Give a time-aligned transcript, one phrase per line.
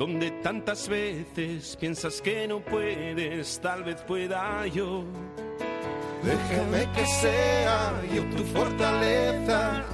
[0.00, 5.04] donde tantas veces piensas que no puedes, tal vez pueda yo.
[6.24, 9.84] Déjame que sea yo tu fortaleza.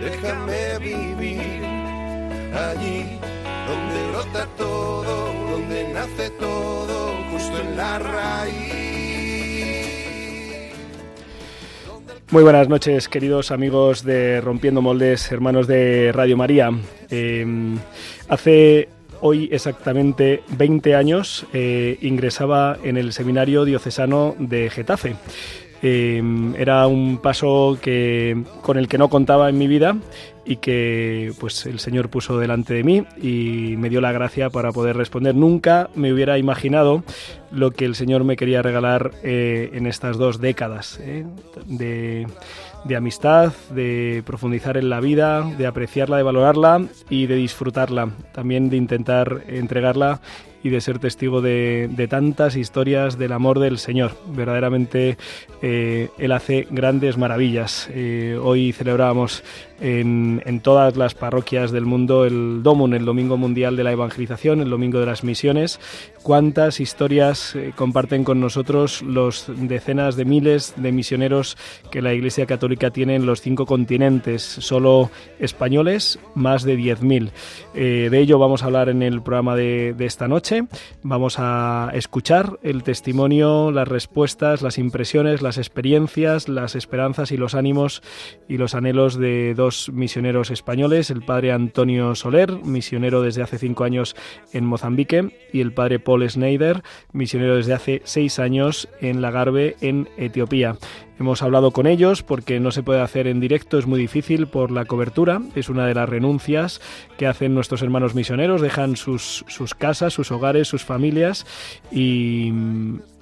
[0.00, 1.62] Déjame vivir
[2.54, 3.18] allí
[3.68, 8.70] donde brota todo, donde nace todo, justo en la raíz.
[12.30, 16.70] Muy buenas noches, queridos amigos de Rompiendo Moldes, hermanos de Radio María.
[17.10, 17.44] Eh,
[18.26, 18.88] hace
[19.20, 25.16] hoy exactamente 20 años eh, ingresaba en el Seminario Diocesano de Getafe.
[25.82, 26.22] Eh,
[26.58, 29.96] era un paso que, con el que no contaba en mi vida
[30.44, 34.72] y que pues el Señor puso delante de mí y me dio la gracia para
[34.72, 35.34] poder responder.
[35.34, 37.02] Nunca me hubiera imaginado
[37.50, 41.00] lo que el Señor me quería regalar eh, en estas dos décadas
[41.66, 42.26] de,
[42.84, 48.10] de amistad, de profundizar en la vida, de apreciarla, de valorarla y de disfrutarla.
[48.32, 50.20] También de intentar entregarla
[50.62, 54.12] y de ser testigo de, tantas historias del amor del Señor.
[54.26, 55.16] Verdaderamente
[55.62, 57.88] eh, Él hace grandes maravillas.
[57.92, 59.42] Eh, hoy celebrábamos
[59.80, 64.60] en, en, todas las parroquias del mundo el Domun, el Domingo Mundial de la Evangelización,
[64.60, 65.80] el Domingo de las Misiones.
[66.22, 71.56] Cuántas historias eh, comparten con nosotros los decenas de miles de misioneros
[71.90, 77.30] que la Iglesia Católica tiene en los cinco continentes, solo españoles, más de 10.000.
[77.74, 80.64] de ello vamos a hablar en el programa de, de esta noche.
[81.02, 87.54] Vamos a escuchar el testimonio, las respuestas, las impresiones, las experiencias, las esperanzas y los
[87.54, 88.02] ánimos
[88.48, 93.84] y los anhelos de dos misioneros españoles, el padre Antonio Soler, misionero desde hace cinco
[93.84, 94.16] años
[94.52, 96.82] en Mozambique, y el padre Paul Schneider,
[97.12, 100.74] misionero desde hace seis años en Lagarbe, en Etiopía.
[101.20, 104.72] Hemos hablado con ellos porque no se puede hacer en directo, es muy difícil por
[104.72, 106.80] la cobertura, es una de las renuncias
[107.16, 111.46] que hacen nuestros hermanos misioneros, dejan sus, sus casas, sus hogares, sus familias
[111.92, 112.52] y,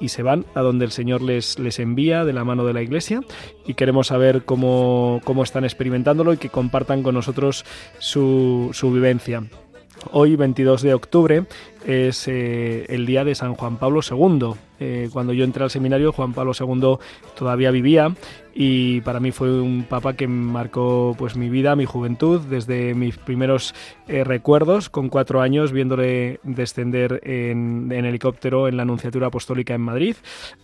[0.00, 2.80] y, se van a donde el Señor les, les envía de la mano de la
[2.80, 3.20] Iglesia
[3.66, 7.66] y queremos saber cómo, cómo están experimentándolo y que compartan con nosotros
[7.98, 9.42] su, su vivencia.
[10.12, 11.44] Hoy, 22 de octubre,
[11.86, 14.54] es eh, el día de San Juan Pablo II.
[14.80, 16.98] Eh, cuando yo entré al seminario, Juan Pablo II
[17.36, 18.14] todavía vivía
[18.60, 23.16] y para mí fue un papa que marcó pues mi vida, mi juventud, desde mis
[23.16, 23.72] primeros
[24.08, 29.82] eh, recuerdos, con cuatro años, viéndole descender en, en, helicóptero en la Anunciatura Apostólica en
[29.82, 30.16] Madrid,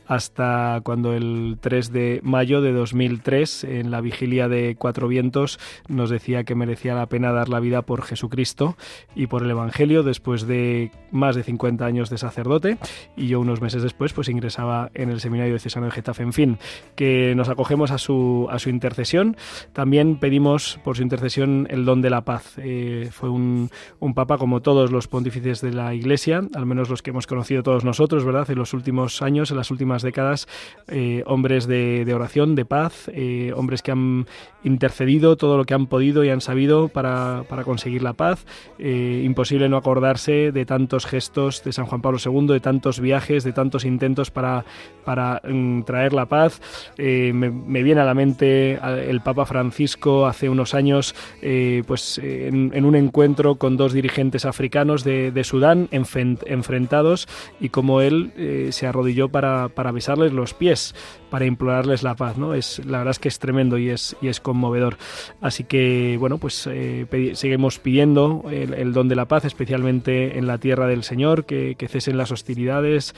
[0.09, 6.11] hasta cuando el 3 de mayo de 2003, en la vigilia de Cuatro Vientos, nos
[6.11, 8.77] decía que merecía la pena dar la vida por Jesucristo
[9.15, 12.77] y por el Evangelio, después de más de 50 años de sacerdote,
[13.17, 16.25] y yo unos meses después pues ingresaba en el seminario de Cesano de Getafe.
[16.25, 16.59] En fin,
[16.97, 19.37] que nos acogemos a su, a su intercesión.
[19.73, 22.55] También pedimos por su intercesión el don de la paz.
[22.59, 27.03] Eh, fue un, un, papa como todos los pontífices de la Iglesia, al menos los
[27.03, 28.51] que hemos conocido todos nosotros, ¿verdad?
[28.51, 30.47] En los últimos años, en las últimas décadas,
[30.89, 34.27] eh, hombres de, oración, de paz, eh, hombres que han
[34.65, 38.45] intercedido todo lo que han podido y han sabido para, para conseguir la paz.
[38.79, 43.45] Eh, imposible no acordarse de tantos gestos de San Juan Pablo II, de tantos viajes,
[43.45, 44.65] de tantos intentos para,
[45.05, 46.61] para mm, traer la paz.
[46.99, 52.73] Me, me, viene a la mente el Papa Francisco hace unos años, eh, pues en,
[52.75, 57.29] en, un encuentro con dos dirigentes africanos de, de Sudán enfrent, enfrentados
[57.61, 60.95] y como él eh, se arrodilló para, para, besarles los pies,
[61.31, 62.37] para implorarles la paz.
[62.39, 62.55] ¿no?
[62.55, 64.97] Es, la verdad es que es tremendo y es, y es conmovedor.
[65.41, 70.59] Así que, bueno, pues eh, seguimos pidiendo el, don de la paz, especialmente en la
[70.59, 73.15] tierra del Señor, que cesen las hostilidades,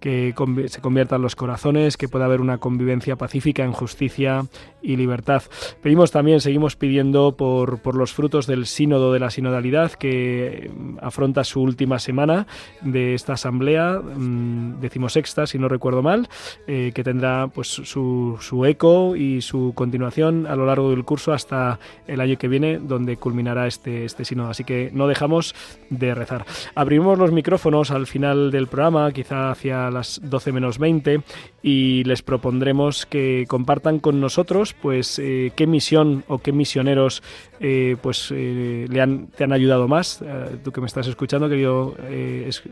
[0.00, 0.34] que
[0.66, 4.46] se conviertan los corazones, que pueda haber una convivencia pacífica en justicia
[4.82, 5.42] y libertad.
[5.82, 10.70] Pedimos también, seguimos pidiendo por, por los frutos del sínodo de la sinodalidad que
[11.00, 12.46] afronta su última semana
[12.80, 16.28] de esta asamblea, mmm, decimosexta, si no recuerdo mal,
[16.66, 21.32] eh, que tendrá pues su, su eco y su continuación a lo largo del curso
[21.32, 24.50] hasta el año que viene, donde culminará este, este sínodo.
[24.50, 25.54] Así que no dejamos
[25.90, 26.46] de rezar.
[26.74, 31.22] Abrimos los micrófonos al final del programa, quizá hacia a las 12 menos 20
[31.62, 37.22] y les propondremos que compartan con nosotros pues eh, qué misión o qué misioneros
[37.60, 40.24] eh, pues le han, te han ayudado más.
[40.64, 41.94] tú que me estás escuchando, querido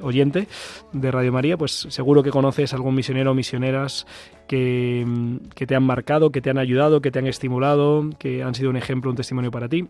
[0.00, 0.48] oyente
[0.92, 4.06] de Radio María, pues seguro que conoces algún misionero o misioneras
[4.46, 5.06] que,
[5.54, 8.70] que te han marcado, que te han ayudado, que te han estimulado, que han sido
[8.70, 9.86] un ejemplo, un testimonio para ti.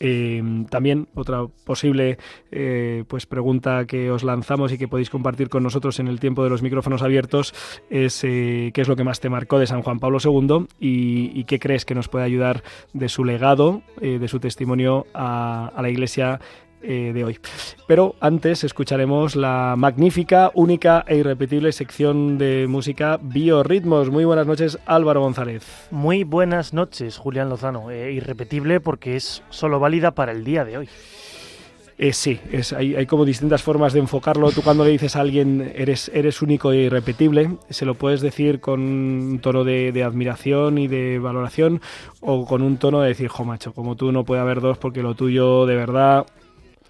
[0.00, 2.18] Eh, también otra posible
[2.50, 6.44] eh, pues pregunta que os lanzamos y que podéis compartir con nosotros en el tiempo
[6.44, 7.54] de los micrófonos abiertos
[7.90, 11.44] es eh, qué es lo que más te marcó de San Juan Pablo II y,
[11.44, 16.40] qué crees que nos puede ayudar de su legado, de su testimonio a la Iglesia
[16.82, 17.38] eh, de hoy.
[17.86, 24.10] Pero antes escucharemos la magnífica, única e irrepetible sección de música Biorritmos.
[24.10, 25.88] Muy buenas noches, Álvaro González.
[25.90, 27.90] Muy buenas noches, Julián Lozano.
[27.90, 30.88] Eh, irrepetible porque es solo válida para el día de hoy.
[32.00, 34.52] Eh, sí, es, hay, como distintas formas de enfocarlo.
[34.52, 38.60] Tú cuando le dices a alguien eres, eres único e irrepetible, se lo puedes decir
[38.60, 41.80] con un tono de, de, admiración y de valoración
[42.20, 45.02] o con un tono de decir, jo macho, como tú no puede haber dos porque
[45.02, 46.24] lo tuyo de verdad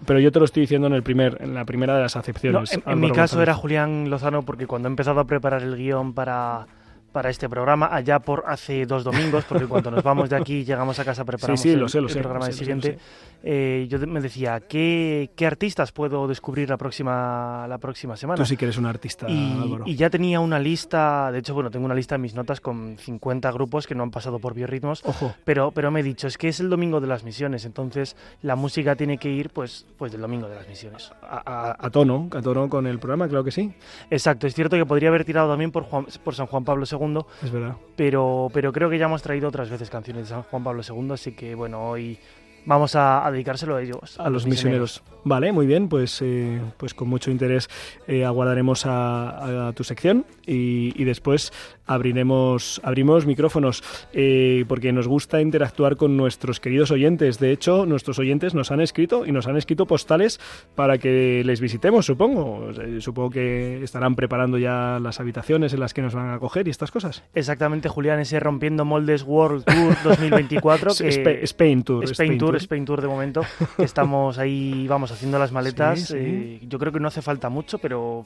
[0.05, 2.79] pero yo te lo estoy diciendo en el primer, en la primera de las acepciones.
[2.85, 6.67] en, mi caso era Julián Lozano porque cuando he empezado a preparar el guion para,
[7.11, 10.99] para este programa, allá por hace dos domingos, porque cuando nos vamos de aquí llegamos
[10.99, 12.97] a casa preparamos sí, sí, lo el, sé, lo sé, programa del siguiente.
[13.41, 18.37] Eh, yo me decía, ¿qué, ¿qué, artistas puedo descubrir la próxima, la próxima semana?
[18.37, 21.71] Tú sí que eres un artista, y, Y ya tenía una lista, de hecho, bueno,
[21.71, 25.03] tengo una lista en mis notas con 50 grupos que no han pasado por biorritmos,
[25.05, 25.33] Ojo.
[25.45, 28.55] Pero, pero me he dicho, es que es el domingo de las misiones, entonces la
[28.55, 31.11] música tiene que ir pues, pues del domingo de las misiones.
[31.21, 33.73] A, a, tono, a tono con el programa, claro que sí.
[34.09, 36.98] Exacto, es cierto que podría haber tirado también por, Juan, por San Juan Pablo II.
[37.43, 37.75] Es verdad.
[37.95, 41.11] Pero, pero creo que ya hemos traído otras veces canciones de San Juan Pablo II,
[41.11, 42.17] así que bueno, hoy
[42.65, 44.19] vamos a, dedicárselo a ellos.
[44.19, 45.03] A, los misioneros.
[45.23, 47.69] Vale, muy bien, pues, eh, pues con mucho interés
[48.07, 51.51] eh, aguardaremos a, tu sección y, después
[51.85, 53.83] abriremos, abrimos micrófonos
[54.13, 57.39] eh, porque nos gusta interactuar con nuestros queridos oyentes.
[57.39, 60.39] De hecho, nuestros oyentes nos han escrito y nos han escrito postales
[60.75, 62.71] para que les visitemos, supongo.
[62.99, 66.71] supongo que estarán preparando ya las habitaciones en las que nos van a acoger y
[66.71, 67.23] estas cosas.
[67.33, 70.91] Exactamente, Julián, ese Rompiendo Moldes World Tour 2024.
[70.97, 72.03] que Spain Tour.
[72.05, 73.41] Spain, Tour, Spain Tour de momento.
[73.77, 76.11] estamos ahí, vamos haciendo las maletas.
[76.15, 78.25] Eh, yo creo que no hace falta mucho, pero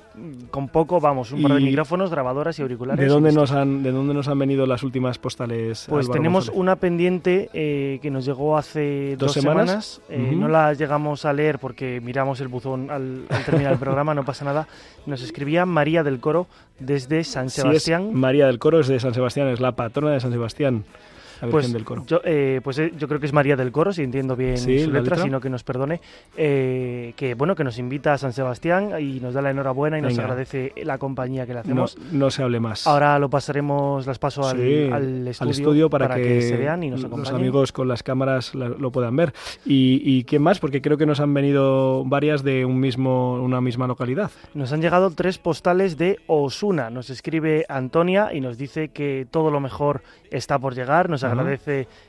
[0.52, 3.00] con poco vamos, un par de micrófonos, grabadoras y auriculares.
[3.00, 5.86] ¿De dónde, nos han, ¿De dónde nos han venido las últimas postales?
[5.90, 10.02] Pues tenemos una pendiente eh, que nos llegó hace dos, semanas.
[10.10, 14.26] Eh, no la llegamos a leer porque miramos el buzón al, terminar el programa, no
[14.26, 14.68] pasa nada.
[15.06, 16.48] Nos escribía María del Coro
[16.80, 18.14] desde San Sebastián.
[18.14, 20.84] María del Coro es de San Sebastián, es la patrona de San Sebastián
[21.52, 22.04] pues, del Coro.
[22.06, 24.70] Yo, eh, pues eh, yo creo que es María del Coro, si entiendo bien su
[24.92, 26.02] letra, sino que nos perdone,
[26.38, 30.02] eh, que bueno que nos invita a San Sebastián y nos da la enhorabuena y
[30.02, 31.98] nos agradece la compañía que le hacemos.
[32.12, 32.88] No, se hable más.
[32.88, 37.34] Ahora lo pasaremos, las paso al, estudio, para, que, se vean y nos acompañen.
[37.34, 39.34] Los amigos con las cámaras lo, puedan ver.
[39.66, 40.60] ¿Y, ¿Y quién más?
[40.60, 44.32] Porque creo que nos han venido varias de un mismo, una misma localidad.
[44.54, 46.90] Nos han llegado tres postales de Osuna.
[46.90, 51.10] Nos escribe Antonia y nos dice que todo lo mejor está por llegar.
[51.10, 51.33] Nos agradece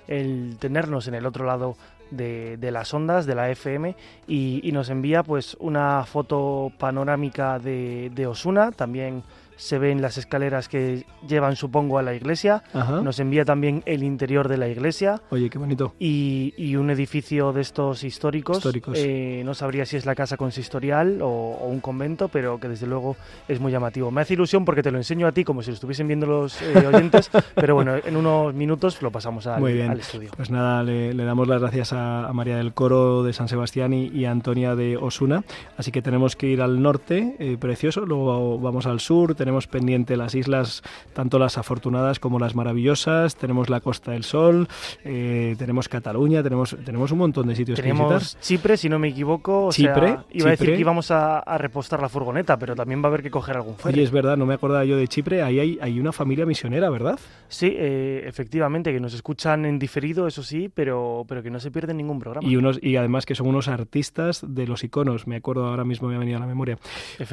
[0.08, 1.76] el tenernos en el otro lado
[2.10, 8.26] de, las ondas, de la FM, y, nos envía pues una foto panorámica de, de
[8.26, 9.22] Osuna, también
[9.56, 12.62] se ven las escaleras que llevan, supongo, a la iglesia.
[13.02, 15.20] Nos envía también el interior de la iglesia.
[15.30, 15.94] Oye, qué bonito.
[15.98, 18.56] Y, un edificio de estos históricos.
[18.56, 18.98] históricos.
[18.98, 23.16] Eh, no sabría si es la casa consistorial o, un convento, pero que desde luego
[23.46, 24.10] es muy llamativo.
[24.10, 26.60] Me hace ilusión porque te lo enseño a ti como si lo estuviesen viendo los
[26.60, 30.30] eh, oyentes, pero bueno, en unos minutos lo pasamos al, al estudio.
[30.36, 34.30] Pues nada, le, damos las gracias a, María del Coro de San Sebastián y, a
[34.30, 35.44] Antonia de Osuna.
[35.76, 40.16] Así que tenemos que ir al norte, eh, precioso, luego vamos al sur tenemos pendiente
[40.16, 40.82] las islas,
[41.12, 44.68] tanto las afortunadas como las maravillosas, tenemos la Costa del Sol,
[45.04, 48.40] eh, tenemos Cataluña, tenemos, tenemos un montón de sitios tenemos que visitar.
[48.40, 49.68] Chipre, si no me equivoco.
[49.70, 53.22] Chipre, iba a decir que íbamos a, repostar la furgoneta, pero también va a haber
[53.22, 53.92] que coger algún ferry.
[53.92, 56.88] Oye, es verdad, no me acordaba yo de Chipre, ahí hay, hay una familia misionera,
[56.88, 57.18] ¿verdad?
[57.48, 61.70] Sí, eh, efectivamente, que nos escuchan en diferido, eso sí, pero, pero que no se
[61.70, 62.48] pierden ningún programa.
[62.48, 66.08] Y, unos, y además que son unos artistas de los iconos, me acuerdo ahora mismo,
[66.08, 66.78] me ha venido a la memoria.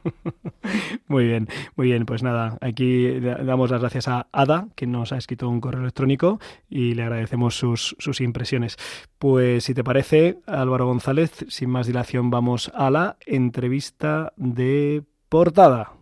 [1.07, 2.07] muy bien, muy bien.
[2.07, 6.41] Pues nada, aquí damos las gracias a Ada, que nos ha escrito un correo electrónico
[6.69, 8.77] y le agradecemos sus, sus impresiones.
[9.19, 16.02] Pues si te parece, Álvaro González, sin más dilación, vamos a la entrevista de portada.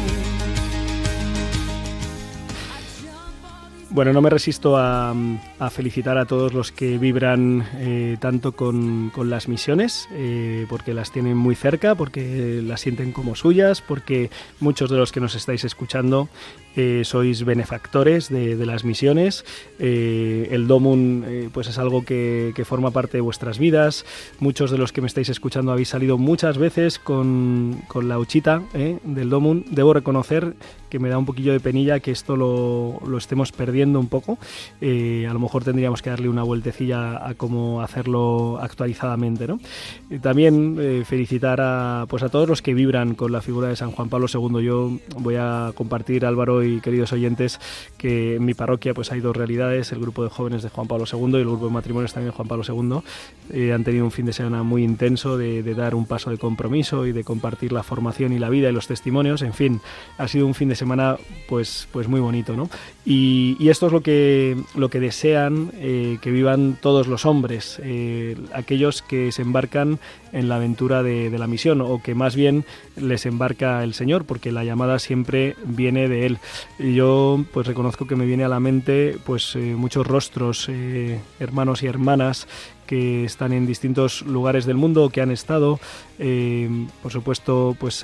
[3.93, 5.13] Bueno, no me resisto a,
[5.69, 11.35] felicitar a todos los que vibran eh, tanto con, las misiones, eh, porque las tienen
[11.35, 14.29] muy cerca, porque las sienten como suyas, porque
[14.61, 16.29] muchos de los que nos estáis escuchando
[16.77, 19.43] eh, sois benefactores de, las misiones.
[19.77, 24.05] el Domun pues es algo que, forma parte de vuestras vidas.
[24.39, 28.63] Muchos de los que me estáis escuchando habéis salido muchas veces con, la uchita
[29.03, 29.65] del Domun.
[29.69, 30.55] Debo reconocer
[30.89, 34.37] que me da un poquillo de penilla que esto lo, lo estemos perdiendo un poco.
[34.79, 39.47] Eh, a lo mejor tendríamos que darle una vueltecilla a cómo hacerlo actualizadamente.
[39.47, 39.59] ¿no?
[40.21, 43.91] también eh, felicitar a, pues a todos los que vibran con la figura de San
[43.91, 44.63] Juan Pablo II.
[44.63, 47.59] Yo voy a compartir, Álvaro y queridos oyentes,
[47.97, 51.05] que en mi parroquia pues hay dos realidades, el grupo de jóvenes de Juan Pablo
[51.11, 53.01] II y el grupo de matrimonios también de Juan Pablo II.
[53.51, 56.37] Eh, han tenido un fin de semana muy intenso de, de dar un paso de
[56.37, 59.41] compromiso y de compartir la formación y la vida y los testimonios.
[59.41, 59.81] En fin,
[60.17, 62.55] ha sido un fin de semana pues, pues muy bonito.
[62.55, 62.69] ¿no?
[63.03, 68.37] Y, esto es lo que, lo que desean eh, que vivan todos los hombres, eh,
[68.53, 69.99] aquellos que se embarcan
[70.33, 72.63] en la aventura de, la misión o que más bien
[72.95, 76.37] les embarca el Señor, porque la llamada siempre viene de Él.
[76.77, 80.69] Y yo pues reconozco que me viene a la mente pues eh, muchos rostros,
[81.39, 82.47] hermanos y hermanas
[82.85, 85.79] que están en distintos lugares del mundo, que han estado,
[87.01, 88.03] por supuesto, pues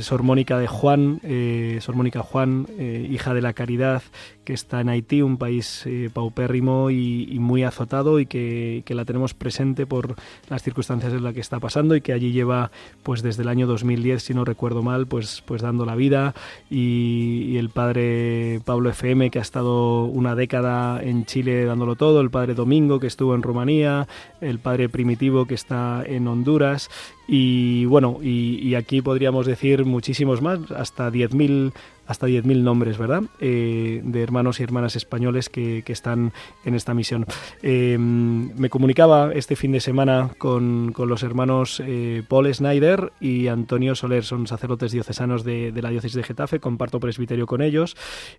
[0.00, 4.02] Sor Mónica de Juan, eh, Sor Mónica Juan, eh, hija de la caridad,
[4.44, 9.34] que está en Haití, un país eh, paupérrimo y, muy azotado y que, la tenemos
[9.34, 10.14] presente por
[10.48, 12.70] las circunstancias en las que está pasando y que allí lleva,
[13.02, 16.34] pues desde el año 2010, si no recuerdo mal, pues, pues dando la vida.
[16.70, 22.30] Y, el padre Pablo FM, que ha estado una década en Chile dándolo todo, el
[22.30, 24.08] padre Domingo, que estuvo en Rumanía,
[24.40, 26.90] el padre Primitivo, que está en Honduras
[27.26, 31.72] y bueno, y, aquí podríamos decir muchísimos más, hasta 10.000
[32.06, 33.22] hasta 10.000 nombres, ¿verdad?
[33.40, 36.32] Eh, de hermanos y hermanas españoles que, están
[36.64, 37.24] en esta misión.
[37.62, 43.94] Eh, me comunicaba este fin de semana con, los hermanos eh, Paul Snyder y Antonio
[43.94, 47.96] Soler, son sacerdotes diocesanos de, la diócesis de Getafe, comparto presbiterio con ellos.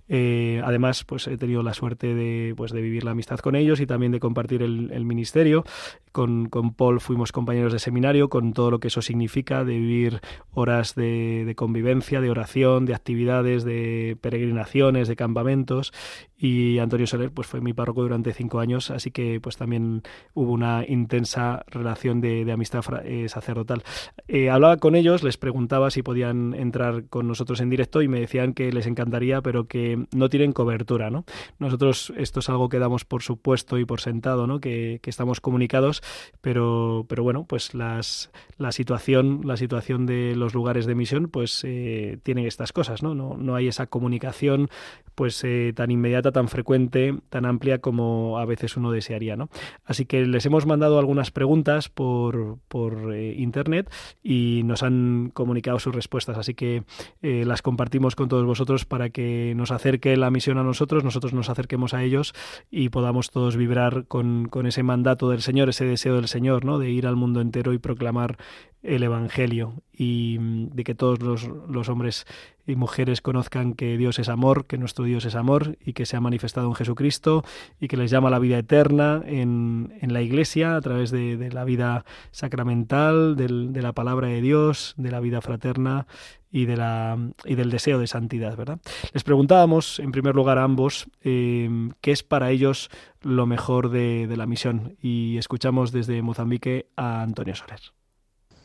[0.10, 3.86] además, pues he tenido la suerte de, pues, de vivir la amistad con ellos y
[3.86, 5.64] también de compartir el, ministerio.
[6.12, 10.20] Con, Paul fuimos compañeros de seminario, con todo lo que eso significa, de vivir
[10.54, 15.94] horas de convivencia, de oración, de actividades de peregrinaciones, de campamentos
[16.38, 20.52] y Antonio Soler pues fue mi párroco durante cinco años, así que pues también hubo
[20.52, 23.84] una intensa relación de, amistad eh, sacerdotal.
[24.28, 28.20] Eh, hablaba con ellos, les preguntaba si podían entrar con nosotros en directo y me
[28.20, 31.26] decían que les encantaría, pero que no tienen cobertura, ¿no?
[31.60, 34.60] Nosotros esto es algo que damos por supuesto y por sentado, ¿no?
[34.60, 36.02] Que, estamos comunicados,
[36.42, 41.62] pero, pero bueno, pues las, la situación, la situación de los lugares de misión, pues
[41.64, 43.16] eh, tienen estas cosas, ¿no?
[43.16, 44.68] No, no hay esa comunicación
[45.16, 49.50] pues eh, tan inmediata, tan frecuente, tan amplia como a veces uno desearía, ¿no?
[49.84, 53.92] Así que les hemos mandado algunas preguntas por, por eh, internet
[54.24, 56.84] y nos han comunicado sus respuestas, así que
[57.22, 61.34] eh, las compartimos con todos vosotros para que nos acerque la misión a nosotros, nosotros
[61.34, 62.34] nos acerquemos a ellos
[62.70, 66.80] y podamos todos vibrar con, con ese mandato del Señor, ese deseo del Señor, ¿no?
[66.80, 68.38] De ir al mundo entero y proclamar
[68.86, 72.26] el Evangelio y mm, de que todos los, hombres
[72.68, 76.18] y mujeres conozcan que Dios es amor, que nuestro Dios es amor y que se
[76.18, 77.44] ha manifestado en Jesucristo
[77.80, 81.50] y que les llama a la vida eterna en, en la Iglesia a través de,
[81.52, 86.08] la vida sacramental, de la palabra de Dios, de la vida fraterna
[86.52, 88.80] y, de la, y del deseo de santidad, ¿verdad?
[89.14, 91.70] Les preguntábamos, en primer lugar, a ambos eh,
[92.02, 92.90] qué es para ellos
[93.22, 97.80] lo mejor de, de la misión y escuchamos desde Mozambique a Antonio Soler.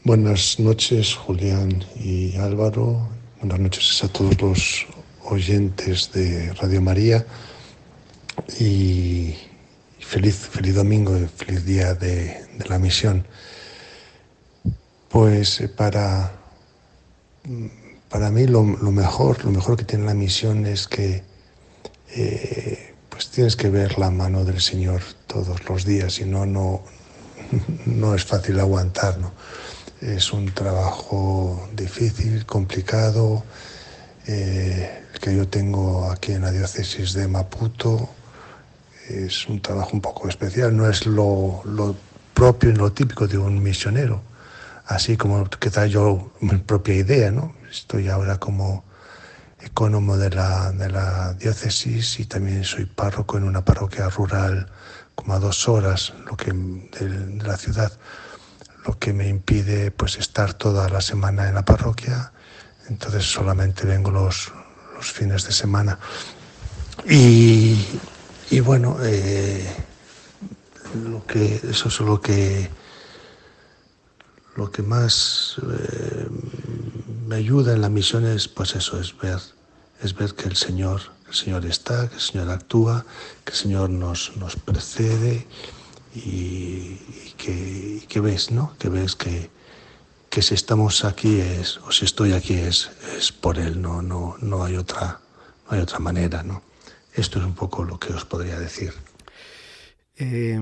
[0.05, 3.20] Buenas noches, Julián y Álvaro.
[3.41, 4.87] Buenas noches a todos los
[5.25, 7.25] oyentes de Radio María.
[8.59, 9.35] Y
[9.99, 13.27] feliz, feliz domingo, feliz día de, la misión.
[15.09, 16.33] Pues eh, para,
[18.11, 21.23] para mí lo, mejor, lo mejor que tiene la misión es que
[22.15, 26.83] eh, pues tienes que ver la mano del Señor todos los días, y no, no,
[27.87, 29.33] no es fácil aguantar, ¿no?
[30.01, 33.45] Es un trabajo difícil, complicado,
[34.27, 38.09] eh, el que yo tengo aquí en la diócesis de Maputo.
[39.11, 41.63] Es un trabajo un poco especial, no es lo,
[42.33, 44.23] propio y lo típico de un misionero,
[44.87, 47.55] así como quizá yo mi propia idea, ¿no?
[47.71, 48.85] Estoy ahora como
[49.61, 54.67] ecónomo de la, de la diócesis y también soy párroco en una parroquia rural
[55.15, 57.93] como a dos horas lo que, de la ciudad
[58.99, 62.33] que me impide pues estar toda la semana en la parroquia,
[62.89, 64.53] entonces solamente vengo los,
[64.95, 65.99] los fines de semana.
[67.09, 67.85] Y,
[68.51, 69.65] y bueno, eh,
[71.09, 72.69] lo que, eso es lo que,
[74.57, 76.29] lo que más eh,
[77.27, 79.39] me ayuda en la misión es pues eso, es ver,
[80.03, 83.05] es ver que el Señor, el Señor está, que el Señor actúa,
[83.45, 85.47] que el Señor nos, nos precede
[86.15, 86.97] y,
[88.09, 88.75] que, ves, ¿no?
[88.79, 89.51] Que ves que,
[90.29, 94.37] que si estamos aquí es, o si estoy aquí es, es por Él, no, no,
[94.41, 95.21] no, hay otra,
[95.67, 96.63] no hay otra manera, ¿no?
[97.15, 98.93] Esto es un poco lo que os podría decir.
[100.17, 100.61] Eh,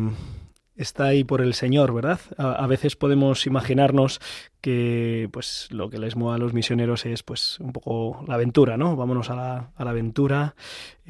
[0.76, 2.20] está ahí por el Señor, ¿verdad?
[2.38, 4.20] A, veces podemos imaginarnos
[4.60, 8.76] que pues lo que les mueve a los misioneros es pues un poco la aventura,
[8.76, 8.96] ¿no?
[8.96, 10.54] Vámonos a la, a la aventura,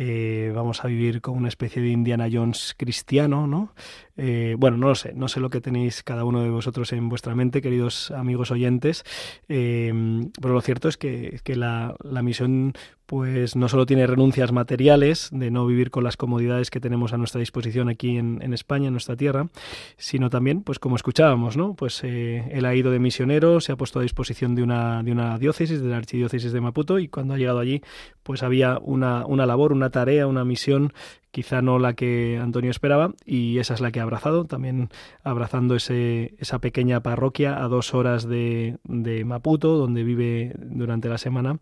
[0.00, 3.74] eh, vamos a vivir con una especie de Indiana Jones cristiano, ¿no?
[4.16, 7.08] Eh, bueno, no lo sé, no sé lo que tenéis cada uno de vosotros en
[7.08, 9.04] vuestra mente, queridos amigos oyentes,
[9.48, 9.92] eh,
[10.40, 12.74] pero lo cierto es que, que la, la, misión
[13.06, 17.16] pues no solo tiene renuncias materiales de no vivir con las comodidades que tenemos a
[17.16, 19.48] nuestra disposición aquí en, en España, en nuestra tierra,
[19.96, 21.74] sino también, pues como escuchábamos, ¿no?
[21.74, 25.38] Pues él ha ido de misionero, se ha puesto a disposición de una, de una
[25.38, 27.82] diócesis, de la archidiócesis de Maputo, y cuando ha llegado allí,
[28.22, 30.92] pues había una, una labor, una tarea, una misión
[31.30, 34.88] quizá no la que Antonio esperaba y esa es la que ha abrazado, también
[35.22, 41.18] abrazando ese, esa pequeña parroquia a dos horas de, de Maputo, donde vive durante la
[41.18, 41.58] semana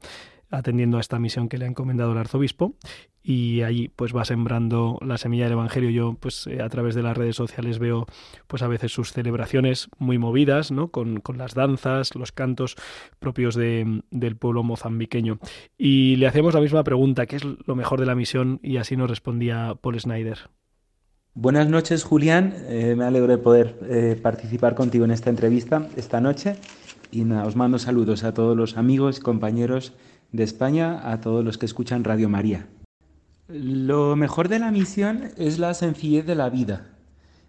[0.50, 2.74] atendiendo a esta misión que le ha encomendado el arzobispo.
[3.22, 5.90] Y allí pues va sembrando la semilla del evangelio.
[5.90, 8.06] Yo pues eh, a través de las redes sociales veo
[8.46, 12.76] pues a veces sus celebraciones muy movidas no con, las danzas los cantos
[13.18, 15.38] propios de, del pueblo mozambiqueño.
[15.76, 18.96] Y le hacemos la misma pregunta qué es lo mejor de la misión y así
[18.96, 20.38] nos respondía Paul Snyder
[21.38, 26.18] Buenas noches Julián, eh, me alegro de poder eh, participar contigo en esta entrevista esta
[26.18, 26.56] noche.
[27.12, 29.92] Y nada, os mando saludos a todos los amigos compañeros
[30.36, 32.66] de España, a todos los que escuchan Radio María.
[33.48, 36.86] Lo mejor de la misión es la sencillez de la vida.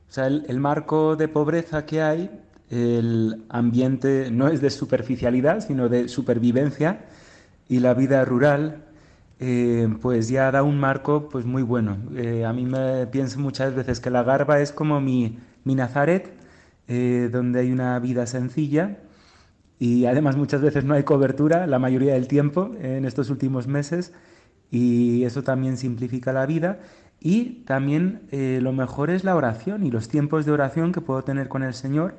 [0.10, 2.30] O sea, el, marco de pobreza que hay,
[2.70, 7.06] el ambiente no es de superficialidad, sino de supervivencia,
[7.68, 8.86] y la vida rural,
[9.40, 11.98] eh, pues ya da un marco pues muy bueno.
[12.16, 16.32] Eh, a mí me pienso muchas veces que la Garba es como mi, mi Nazaret,
[16.88, 18.98] eh, donde hay una vida sencilla
[19.80, 24.14] y además muchas veces no hay cobertura la mayoría del tiempo en estos últimos meses
[24.72, 26.80] y eso también simplifica la vida.
[27.20, 31.24] Y también eh, lo mejor es la oración y los tiempos de oración que puedo
[31.24, 32.16] tener con el Señor.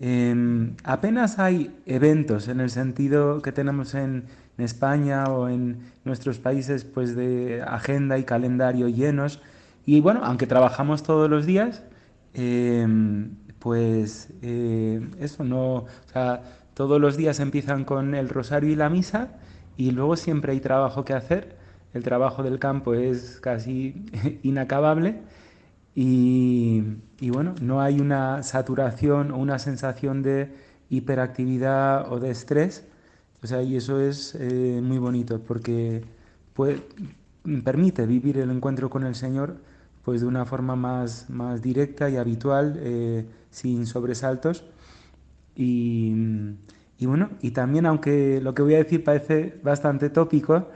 [0.00, 4.24] Em, apenas hay eventos en el sentido que tenemos en,
[4.58, 9.40] España o en nuestros países pues de agenda y calendario llenos.
[9.86, 11.82] Y bueno, aunque trabajamos todos los días,
[12.34, 16.42] em, pues eh, eso no, o sea,
[16.74, 19.28] todos los días empiezan con el rosario y la misa
[19.76, 21.56] y luego siempre hay trabajo que hacer
[21.94, 24.06] el trabajo del campo es casi
[24.42, 25.20] inacabable
[25.94, 26.80] y,
[27.30, 30.50] bueno, no hay una saturación o una sensación de
[30.88, 32.86] hiperactividad o de estrés.
[33.42, 36.02] O sea, y eso es eh, muy bonito porque
[37.64, 39.56] permite vivir el encuentro con el Señor
[40.04, 44.64] pues de una forma más, más directa y habitual, eh, sin sobresaltos.
[45.54, 46.14] Y,
[46.98, 50.68] y bueno, y también aunque lo que voy a decir parece bastante tópico,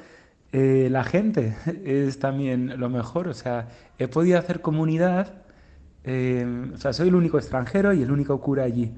[0.53, 3.29] eh, la gente es también lo mejor.
[3.29, 5.35] O sea, he podido hacer comunidad.
[6.05, 8.93] Eh, o sea, soy el único extranjero y el único cura allí.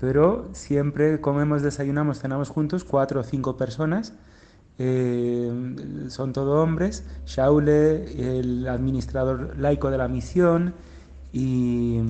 [0.00, 4.14] Pero siempre comemos, desayunamos, cenamos juntos, cuatro o cinco personas.
[4.78, 5.50] Eh,
[6.08, 7.06] son todos hombres.
[7.26, 10.74] Shaule, el administrador laico de la misión
[11.32, 12.00] y,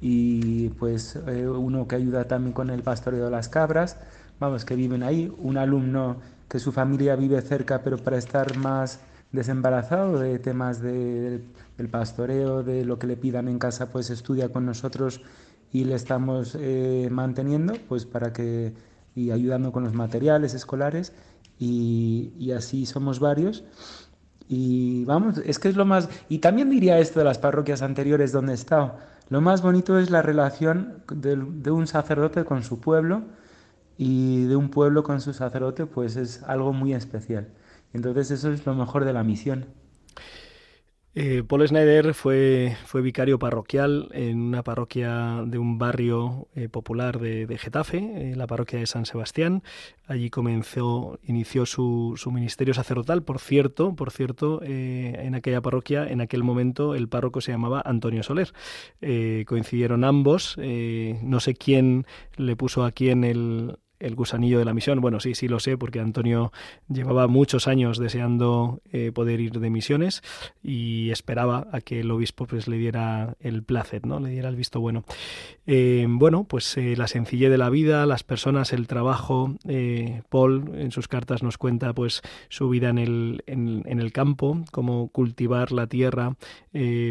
[0.00, 3.96] y pues uno que ayuda también con el pastoreo de las cabras.
[4.40, 5.32] Vamos, que viven ahí.
[5.38, 6.16] Un alumno
[6.48, 9.00] que su familia vive cerca, pero para estar más
[9.32, 11.42] desembarazado de temas de,
[11.76, 15.20] del pastoreo, de lo que le pidan en casa, pues estudia con nosotros
[15.72, 18.72] y le estamos eh, manteniendo, pues para que
[19.14, 21.12] y ayudando con los materiales escolares
[21.58, 23.64] y, y, así somos varios.
[24.48, 26.08] Y vamos, es que es lo más...
[26.28, 28.96] Y también diría esto de las parroquias anteriores donde he estado.
[29.28, 33.24] Lo más bonito es la relación de, de un sacerdote con su pueblo,
[33.98, 37.48] y de un pueblo con su sacerdote, pues es algo muy especial.
[37.92, 39.66] Entonces eso es lo mejor de la misión.
[41.14, 47.18] Eh, Paul Schneider fue, fue vicario parroquial en una parroquia de un barrio eh, popular
[47.18, 49.62] de, Getafe, eh, la parroquia de San Sebastián.
[50.06, 53.22] Allí comenzó, inició su, su ministerio sacerdotal.
[53.22, 58.22] Por cierto, por cierto, en aquella parroquia, en aquel momento, el párroco se llamaba Antonio
[58.22, 58.52] Soler.
[59.46, 60.56] coincidieron ambos.
[60.56, 65.00] no sé quién le puso a quién el, el gusanillo de la misión.
[65.00, 66.52] Bueno, sí, sí lo sé, porque Antonio
[66.88, 70.22] llevaba muchos años deseando eh, poder ir de misiones
[70.62, 74.20] y esperaba a que el obispo pues le diera el placer, ¿no?
[74.20, 75.04] Le diera el visto bueno.
[75.66, 79.56] Eh, bueno, pues eh, la sencillez de la vida, las personas, el trabajo.
[80.28, 85.08] Paul en sus cartas nos cuenta pues su vida en el, en, el campo, cómo
[85.08, 86.36] cultivar la tierra,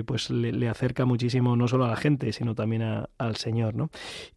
[0.06, 3.90] pues le, acerca muchísimo no solo a la gente, sino también al Señor, ¿no?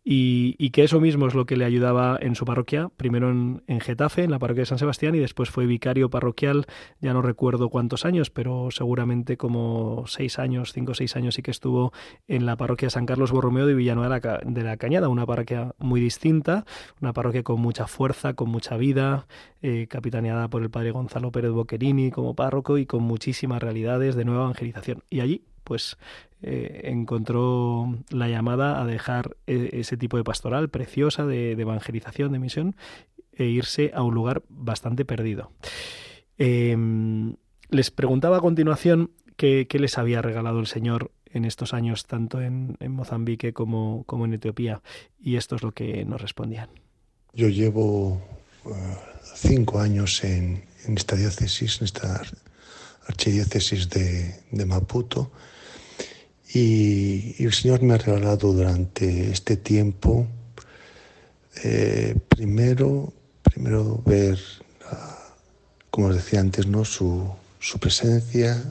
[0.05, 3.81] Y, y que eso mismo es lo que le ayudaba en su parroquia, primero en,
[3.81, 6.65] Getafe, en la parroquia de San Sebastián, y después fue vicario parroquial,
[6.99, 11.43] ya no recuerdo cuántos años, pero seguramente como seis años, cinco o seis años sí
[11.43, 11.93] que estuvo
[12.29, 16.01] en la parroquia de San Carlos Borromeo de Villanueva de la Cañada, una parroquia muy
[16.01, 16.65] distinta,
[17.03, 19.27] una parroquia con mucha fuerza, con mucha vida,
[19.61, 24.25] eh, capitaneada por el padre Gonzalo Pérez Boquerini como párroco y con muchísimas realidades de
[24.25, 25.05] nueva evangelización.
[25.11, 25.99] Y allí pues
[26.43, 32.39] eh, encontró la llamada a dejar e, ese tipo de pastoral preciosa de, evangelización, de
[32.39, 32.77] misión,
[33.33, 35.53] e irse a un lugar bastante perdido.
[36.39, 37.37] Em,
[37.69, 42.77] les preguntaba a continuación qué, les había regalado el Señor en estos años, tanto en,
[42.89, 44.83] Mozambique como, como, en Etiopía,
[45.21, 46.71] y esto es lo que nos respondían.
[47.35, 48.21] Yo llevo
[48.67, 48.71] eh,
[49.35, 52.23] cinco años en, esta diócesis, en esta
[53.07, 55.31] archidiócesis de, de Maputo,
[56.53, 60.27] y, el Señor me ha regalado durante este tiempo,
[61.63, 64.39] eh, primero, primero ver,
[65.91, 66.85] como os decía antes, ¿no?
[66.85, 67.35] su,
[67.81, 68.63] presencia,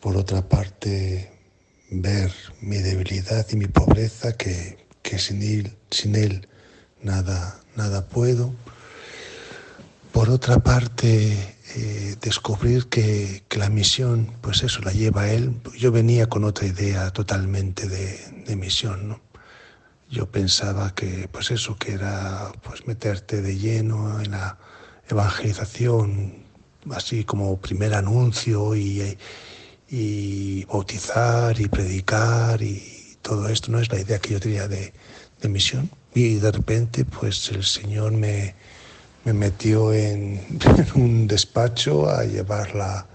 [0.00, 1.30] por otra parte,
[1.90, 4.78] ver mi debilidad y mi pobreza, que,
[5.18, 6.46] sin, él, sin Él
[7.02, 8.52] nada, nada puedo.
[10.12, 15.60] Por otra parte, eh, descubrir que, la misión, pues eso, la lleva él.
[15.76, 19.20] Yo venía con otra idea totalmente de, misión, ¿no?
[20.10, 24.58] Yo pensaba que, pues eso, que era pues meterte de lleno en la
[25.08, 26.44] evangelización,
[26.90, 29.18] así como primer anuncio y,
[29.90, 34.94] y bautizar y predicar y todo esto, no es la idea que yo tenía de,
[35.40, 35.90] de misión.
[36.14, 38.54] Y de repente, pues el Señor me,
[39.28, 40.40] me metió en,
[40.94, 43.06] un despacho a llevar la,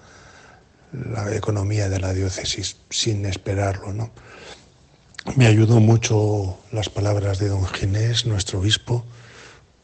[0.92, 3.94] la, economía de la diócesis sin esperarlo.
[3.94, 4.12] ¿no?
[5.36, 9.06] Me ayudó mucho las palabras de don Ginés, nuestro obispo,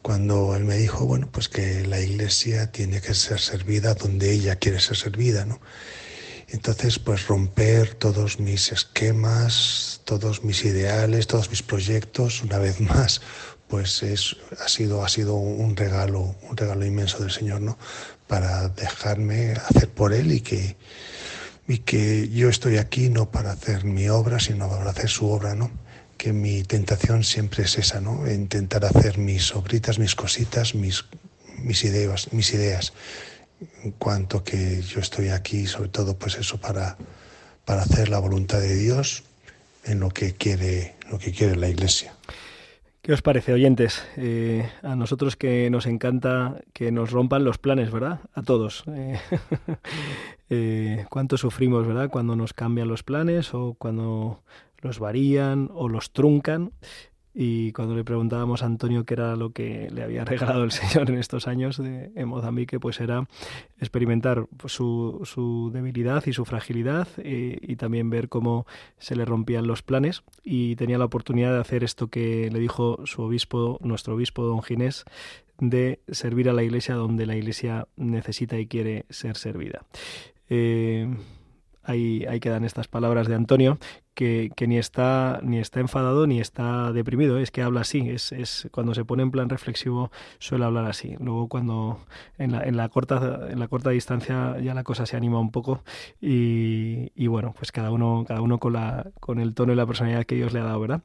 [0.02, 4.56] cuando él me dijo, bueno, pues que la iglesia tiene que ser servida donde ella
[4.56, 5.60] quiere ser servida, ¿no?
[6.52, 13.22] Entonces, pues romper todos mis esquemas, todos mis ideales, todos mis proyectos, una vez más,
[13.70, 17.78] pues es, ha sido, ha sido un regalo, un regalo inmenso del Señor, ¿no?
[18.28, 20.76] Para dejarme hacer por Él y que,
[21.68, 25.54] y que yo estoy aquí no para hacer mi obra, sino para hacer su obra,
[25.54, 25.70] ¿no?
[26.18, 28.30] Que mi tentación siempre es esa, ¿no?
[28.30, 31.06] Intentar hacer mis obritas, mis cositas, mis,
[31.60, 32.92] mis ideas, mis ideas
[33.84, 36.98] en cuanto que yo estoy aquí, sobre todo, pues eso, para,
[37.66, 39.24] para hacer la voluntad de Dios
[39.84, 42.16] en lo que quiere, lo que quiere la Iglesia.
[43.10, 44.08] ¿Qué os parece, oyentes?
[44.18, 48.20] Eh, a nosotros que nos encanta que nos rompan los planes, ¿verdad?
[48.36, 48.84] A todos.
[48.86, 49.20] Eh,
[50.52, 52.12] eh, ¿Cuánto sufrimos, verdad?
[52.12, 54.44] Cuando nos cambian los planes o cuando
[54.82, 56.72] los varían o los truncan.
[57.34, 61.10] Y cuando le preguntábamos a Antonio qué era lo que le había regalado el Señor
[61.10, 63.28] en estos años de, en Mozambique, pues era
[63.80, 68.66] experimentar pues, su, su, debilidad y su fragilidad eh, y también ver cómo
[68.98, 70.24] se le rompían los planes.
[70.44, 74.64] Y tenía la oportunidad de hacer esto que le dijo su obispo, nuestro obispo don
[74.64, 75.06] Ginés,
[75.60, 79.86] de servir a la iglesia donde la iglesia necesita y quiere ser servida.
[80.50, 81.08] Eh,
[81.90, 83.80] ahí, quedan estas palabras de Antonio
[84.14, 88.68] que, ni está ni está enfadado ni está deprimido, es que habla así, es, es
[88.72, 91.16] cuando se pone en plan reflexivo suele hablar así.
[91.20, 92.02] Luego cuando
[92.38, 95.52] en la, en la corta en la corta distancia ya la cosa se anima un
[95.52, 95.84] poco
[96.22, 99.86] y, y, bueno, pues cada uno cada uno con la con el tono y la
[99.86, 101.02] personalidad que Dios le ha dado, ¿verdad?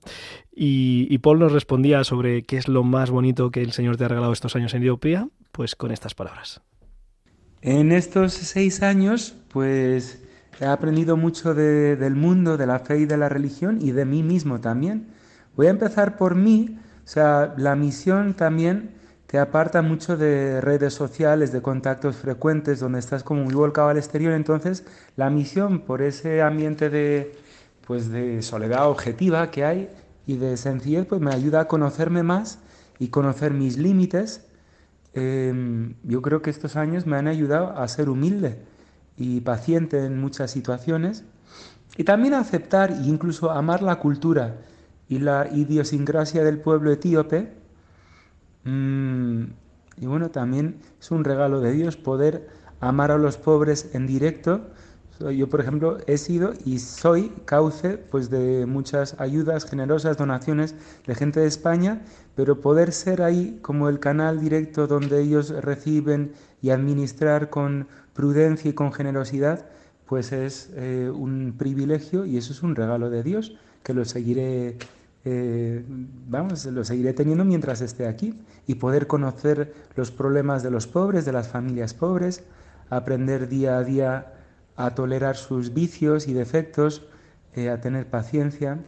[0.52, 4.04] Y, y Paul nos respondía sobre qué es lo más bonito que el Señor te
[4.04, 6.62] ha regalado estos años en Etiopía, pues con estas palabras.
[7.62, 10.23] En estos seis años, pues
[10.60, 14.22] He aprendido mucho del mundo, de la fe y de la religión y de mí
[14.22, 15.08] mismo también.
[15.56, 18.94] Voy a empezar por mí, o sea, la misión también
[19.26, 23.96] te aparta mucho de redes sociales, de contactos frecuentes, donde estás como muy volcado al
[23.96, 24.32] exterior.
[24.32, 24.84] Entonces,
[25.16, 27.32] la misión, por ese ambiente de,
[27.86, 29.90] pues, de soledad objetiva que hay
[30.26, 32.60] y de sencillez, pues me ayuda a conocerme más
[33.00, 34.46] y conocer mis límites.
[35.14, 38.58] Em, yo creo que estos años me han ayudado a ser humilde
[39.16, 41.24] y paciente en muchas situaciones,
[41.96, 44.56] y también aceptar e incluso amar la cultura
[45.08, 47.52] y la idiosincrasia del pueblo etíope.
[48.64, 49.44] Mm,
[49.98, 52.48] y bueno, también es un regalo de Dios poder
[52.80, 54.62] amar a los pobres en directo.
[55.20, 60.74] Yo, por ejemplo, he sido y soy cauce pues, de muchas ayudas generosas, donaciones
[61.06, 62.02] de gente de España,
[62.34, 68.70] pero poder ser ahí como el canal directo donde ellos reciben y administrar con prudencia
[68.70, 69.66] y con generosidad,
[70.06, 74.78] pues es eh, un privilegio y eso es un regalo de Dios que lo seguiré,
[75.24, 75.84] eh,
[76.28, 78.34] vamos, lo seguiré teniendo mientras esté aquí
[78.66, 82.44] y poder conocer los problemas de los pobres, de las familias pobres,
[82.90, 84.32] aprender día a día
[84.76, 87.02] a tolerar sus vicios y defectos,
[87.54, 88.78] eh, a tener paciencia.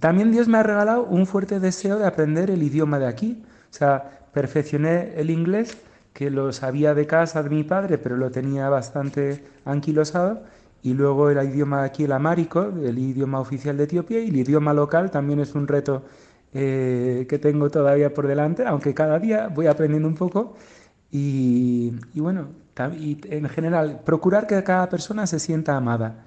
[0.00, 3.44] También Dios me ha regalado un fuerte deseo de aprender el idioma de aquí.
[3.70, 5.76] O sea, perfeccioné el inglés
[6.14, 10.44] que lo sabía de casa de mi padre, pero lo tenía bastante anquilosado.
[10.82, 14.72] Y luego el idioma aquí, el amárico, el idioma oficial de Etiopía, y el idioma
[14.72, 16.04] local también es un reto
[16.54, 20.54] eh, que tengo todavía por delante, aunque cada día voy aprendiendo un poco.
[21.10, 22.48] Y, bueno,
[22.98, 26.26] y en general, procurar que cada persona se sienta amada.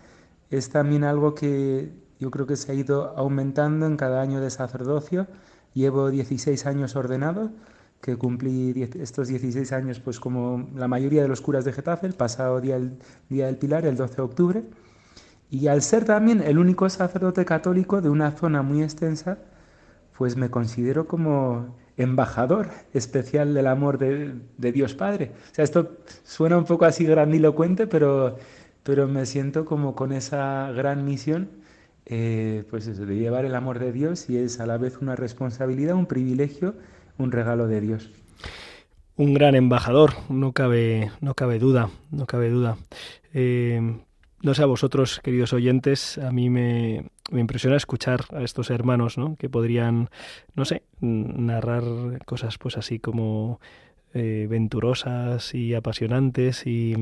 [0.50, 4.50] Es también algo que yo creo que se ha ido aumentando en cada año de
[4.50, 5.28] sacerdocio.
[5.73, 7.52] Llevo 16 años ordenado
[8.01, 12.13] que cumplí estos 16 años pues como la mayoría de los curas de Getafe, el
[12.13, 12.97] pasado día, el
[13.29, 14.63] día del Pilar, el 12 de octubre,
[15.49, 19.38] y al ser también el único sacerdote católico de una zona muy extensa,
[20.17, 24.39] pues me considero como embajador especial del amor de,
[24.71, 25.31] Dios Padre.
[25.51, 28.38] O sea, esto suena un poco así grandilocuente, pero,
[28.83, 31.49] pero me siento como con esa gran misión,
[32.05, 35.95] eh, pues de llevar el amor de Dios y es a la vez una responsabilidad,
[35.95, 36.75] un privilegio
[37.17, 38.12] un regalo de Dios.
[39.15, 42.77] Un gran embajador, no cabe, no cabe duda, no cabe duda.
[43.34, 43.82] Eh,
[44.43, 49.17] no sé a vosotros, queridos oyentes, a mí me, me, impresiona escuchar a estos hermanos,
[49.17, 49.36] ¿no?
[49.36, 50.10] Que podrían,
[50.56, 51.84] no sé, narrar
[52.25, 53.60] cosas pues así como
[54.13, 56.95] eh, venturosas y apasionantes y,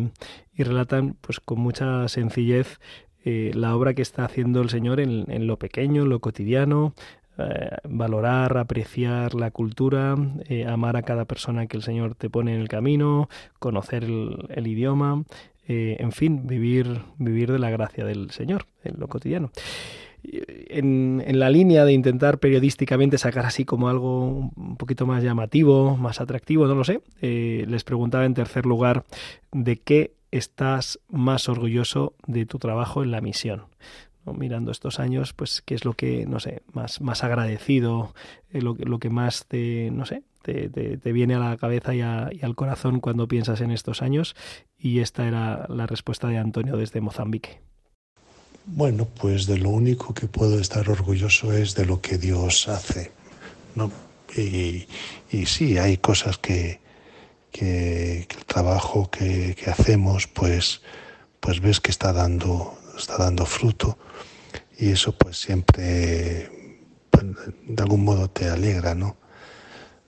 [0.55, 2.79] y, relatan pues con mucha sencillez
[3.23, 6.93] eh, la obra que está haciendo el Señor en, en, lo pequeño, en lo cotidiano,
[7.37, 10.15] eh, valorar, apreciar la cultura,
[10.47, 13.27] eh, amar a cada persona que el Señor te pone en el camino,
[13.59, 15.23] conocer el, idioma,
[15.67, 19.51] eh, en fin, vivir, vivir de la gracia del Señor en lo cotidiano.
[20.23, 26.21] en, la línea de intentar periodísticamente sacar así como algo un poquito más llamativo, más
[26.21, 29.03] atractivo, no lo sé, les preguntaba en tercer lugar
[29.51, 33.63] de qué estás más orgulloso de tu trabajo en la misión.
[34.33, 38.13] Mirando estos años, pues qué es lo que, no sé, más, más agradecido,
[38.51, 41.99] eh, lo, lo, que más te, no sé, te, te, viene a la cabeza y,
[41.99, 44.35] y, al corazón cuando piensas en estos años.
[44.77, 47.61] Y esta era la respuesta de Antonio desde Mozambique.
[48.67, 53.11] Bueno, pues de lo único que puedo estar orgulloso es de lo que Dios hace,
[53.75, 53.91] ¿no?
[54.35, 54.87] Y,
[55.31, 56.79] y sí, hay cosas que,
[57.51, 60.81] que, el trabajo que, que, hacemos, pues,
[61.39, 63.97] pues ves que está dando, está dando fruto
[64.77, 66.49] y eso pues siempre
[67.09, 67.23] pues,
[67.67, 69.17] de algún modo te alegra, ¿no?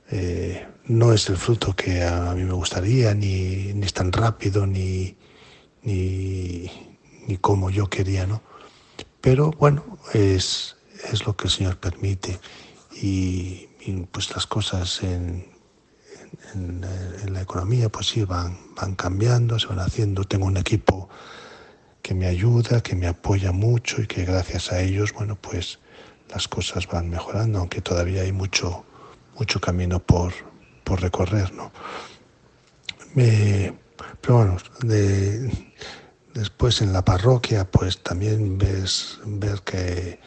[0.10, 4.66] Eh, no es el fruto que a mí me gustaría, ni, ni es tan rápido,
[4.66, 5.18] ni,
[5.84, 6.72] ni,
[7.28, 8.42] ni como yo quería, ¿no?
[9.20, 10.78] Pero bueno, es,
[11.12, 12.40] es lo que el Señor permite
[13.02, 13.68] y,
[14.12, 15.46] pues las cosas en,
[16.54, 16.82] en,
[17.34, 20.24] la economía pues sí van, van cambiando, se van haciendo.
[20.26, 21.10] Tengo un equipo
[22.08, 25.80] que me ayuda, que me apoya mucho y que gracias a ellos, bueno, pues
[26.30, 28.86] las cosas van mejorando, aunque todavía hay mucho,
[29.38, 30.32] mucho camino por,
[30.86, 31.70] por recorrer, ¿no?
[33.14, 35.52] pero bueno, de,
[36.34, 40.22] Después en la parroquia pues también ves ver que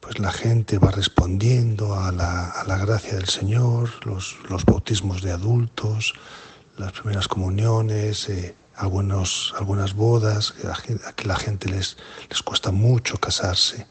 [0.00, 5.20] pues la gente va respondiendo a la, a la gracia del Señor, los, los, bautismos
[5.20, 6.14] de adultos,
[6.78, 10.54] las primeras comuniones, eh, algunos, algunas bodas,
[11.06, 11.96] a que la gente les,
[12.28, 13.86] les cuesta mucho casarse,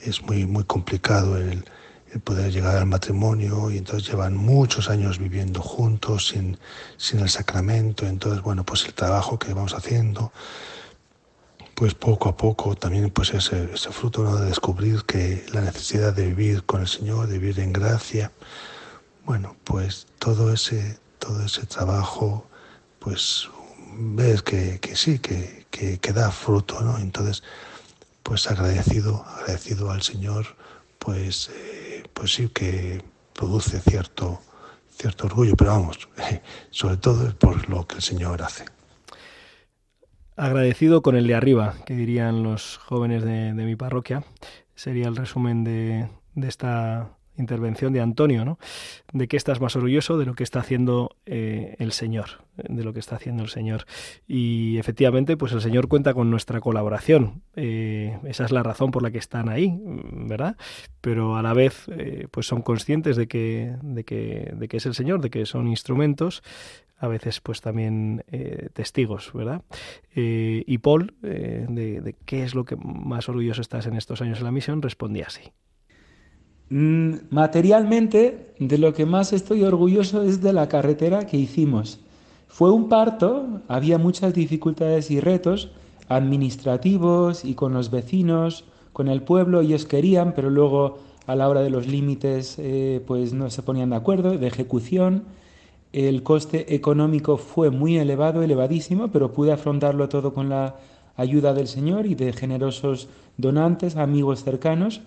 [0.00, 1.64] es muy, muy complicado el,
[2.12, 6.58] el, poder llegar al matrimonio y entonces llevan muchos años viviendo juntos sin,
[6.96, 10.32] sin el sacramento, entonces bueno, pues el trabajo que vamos haciendo,
[11.74, 14.36] pues poco a poco también pues ese, ese fruto ¿no?
[14.36, 18.32] de descubrir que la necesidad de vivir con el Señor, de vivir en gracia,
[19.24, 22.46] bueno, pues todo ese, todo ese trabajo,
[22.98, 23.48] pues
[23.94, 26.98] ves que, que sí, que, que, da fruto, ¿no?
[26.98, 27.42] Entonces,
[28.22, 30.46] pues agradecido, agradecido al Señor,
[30.98, 33.02] pues, eh, pues sí que
[33.32, 34.40] produce cierto,
[34.90, 36.08] cierto orgullo, pero vamos,
[36.70, 38.64] sobre todo por lo que el Señor hace.
[40.36, 44.24] Agradecido con el de arriba, que dirían los jóvenes de, mi parroquia.
[44.74, 48.58] Sería el resumen de, de esta intervención de Antonio, ¿no?
[49.12, 52.92] De qué estás más orgulloso de lo que está haciendo eh, el Señor, de lo
[52.92, 53.84] que está haciendo el Señor.
[54.26, 57.42] Y efectivamente, pues el Señor cuenta con nuestra colaboración.
[57.56, 60.56] Eh, esa es la razón por la que están ahí, ¿verdad?
[61.00, 64.86] Pero a la vez, eh, pues son conscientes de que, de que, de que es
[64.86, 66.42] el Señor, de que son instrumentos
[66.98, 68.24] a veces pues también
[68.74, 69.62] testigos, ¿verdad?
[70.14, 74.44] y Paul, de, de, qué es lo que más orgulloso estás en estos años en
[74.44, 75.52] la misión, respondía así.
[76.74, 82.00] Mm, materialmente, de lo que más estoy orgulloso es de la carretera que hicimos.
[82.48, 85.70] Fue un parto, había muchas dificultades y retos
[86.08, 91.60] administrativos y con los vecinos, con el pueblo, ellos querían, pero luego a la hora
[91.60, 95.24] de los límites eh, pues no se ponían de acuerdo, de ejecución.
[95.92, 100.76] El coste económico fue muy elevado, elevadísimo, pero pude afrontarlo todo con la
[101.16, 105.02] ayuda del Señor y de generosos donantes, amigos cercanos.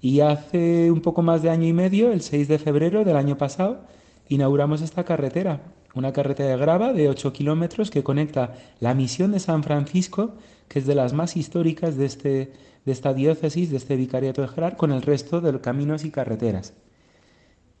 [0.00, 3.38] Y hace un poco más de año y medio, el 6 de febrero del año
[3.38, 3.80] pasado,
[4.28, 5.62] inauguramos esta carretera,
[5.94, 10.34] una carretera de grava de 8 kilómetros que conecta la misión de San Francisco,
[10.68, 12.52] que es de las más históricas de, este,
[12.84, 16.10] de esta diócesis, de este vicariato de Gerard, con el resto de los caminos y
[16.10, 16.74] carreteras.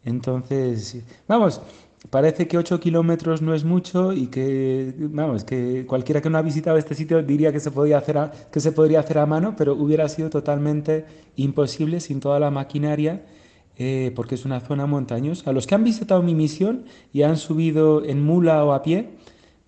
[0.04, 1.60] Entonces, vamos,
[2.10, 6.42] parece que 8 kilómetros no es mucho y que, vamos, que cualquiera que no ha
[6.42, 9.74] visitado este sitio diría que se, podía hacer que se podría hacer a mano, pero
[9.74, 11.04] hubiera sido totalmente
[11.36, 13.24] imposible sin toda la maquinaria,
[13.78, 15.52] eh, porque es una zona montañosa.
[15.52, 19.10] Los que han visitado mi misión y han subido en mula o a pie,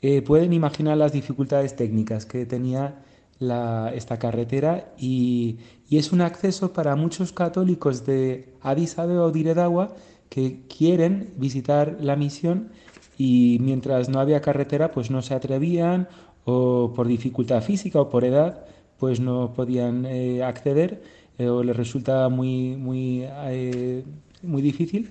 [0.00, 3.02] eh, pueden imaginar las dificultades técnicas que tenía
[3.40, 5.58] esta carretera y,
[5.90, 9.94] es un acceso para muchos católicos de Addis Abeba o Diredagua
[10.28, 12.70] que quieren visitar la misión
[13.16, 16.08] y mientras no había carretera pues no se atrevían
[16.44, 18.64] o por dificultad física o por edad
[18.98, 21.02] pues no podían eh, acceder
[21.38, 24.04] eh, o les resultaba muy, muy, eh,
[24.42, 25.10] muy difícil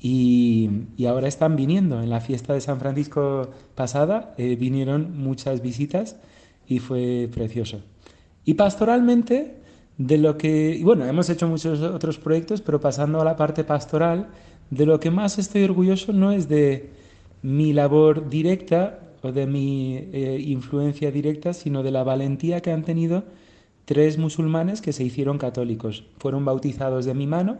[0.00, 2.00] y, y, ahora están viniendo.
[2.00, 6.16] En la fiesta de San Francisco pasada vinieron muchas visitas
[6.68, 7.80] y fue precioso.
[8.44, 9.56] Y pastoralmente,
[9.98, 13.64] de lo que, y bueno, hemos hecho muchos otros proyectos, pero pasando a la parte
[13.64, 14.28] pastoral,
[14.70, 16.90] de lo que más estoy orgulloso no es de
[17.42, 22.84] mi labor directa o de mi eh, influencia directa, sino de la valentía que han
[22.84, 23.24] tenido
[23.86, 26.04] tres musulmanes que se hicieron católicos.
[26.18, 27.58] Fueron bautizados de mi mano,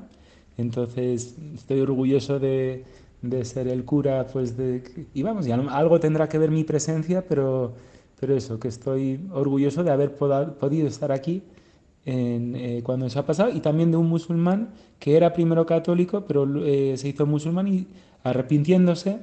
[0.56, 2.84] entonces estoy orgulloso de,
[3.22, 4.84] de ser el cura, pues de...
[5.12, 7.74] Y vamos, ya algo tendrá que ver mi presencia, pero,
[8.20, 11.42] pero eso, que estoy orgulloso de haber podido estar aquí
[12.04, 16.24] en, eh, cuando eso ha pasado, y también de un musulmán que era primero católico,
[16.26, 17.86] pero eh, se hizo musulmán y
[18.24, 19.18] arrepintiéndose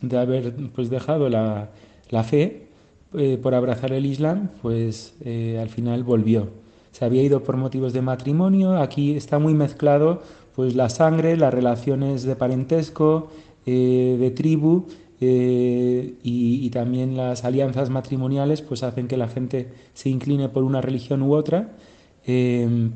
[0.00, 1.70] de haber pues, dejado la,
[2.10, 2.68] la fe
[3.14, 6.48] eh, por abrazar el Islam, pues eh, al final volvió.
[6.92, 10.22] Se había ido por motivos de matrimonio, aquí está muy mezclado
[10.54, 13.30] pues la sangre, las relaciones de parentesco,
[13.64, 14.88] eh, de tribu
[15.20, 21.22] y, también las alianzas matrimoniales pues hacen que la gente se incline por una religión
[21.22, 21.70] u otra,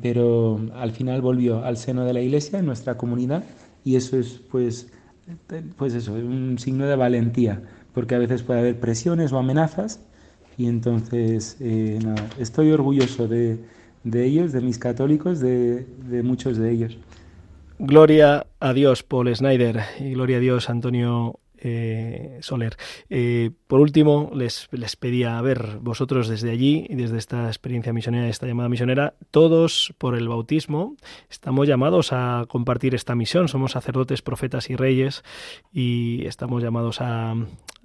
[0.01, 3.43] pero al final volvió al seno de la iglesia, en nuestra comunidad,
[3.83, 4.87] y eso es pues,
[5.77, 7.61] pues eso, un signo de valentía
[7.93, 10.01] porque a veces puede haber presiones o amenazas
[10.57, 11.99] y entonces eh,
[12.39, 13.59] estoy orgulloso de,
[14.13, 16.97] ellos, de mis católicos, de, de, muchos de ellos.
[17.79, 22.75] Gloria a Dios, Paul Snyder, y gloria a Dios, Antonio eh, Soler.
[23.09, 27.93] Eh, por último, les, les pedía, a ver, vosotros desde allí y desde esta experiencia
[27.93, 30.97] misionera, esta llamada misionera, todos por el bautismo
[31.29, 33.47] estamos llamados a compartir esta misión.
[33.47, 35.23] Somos sacerdotes, profetas y reyes
[35.71, 37.35] y estamos llamados a,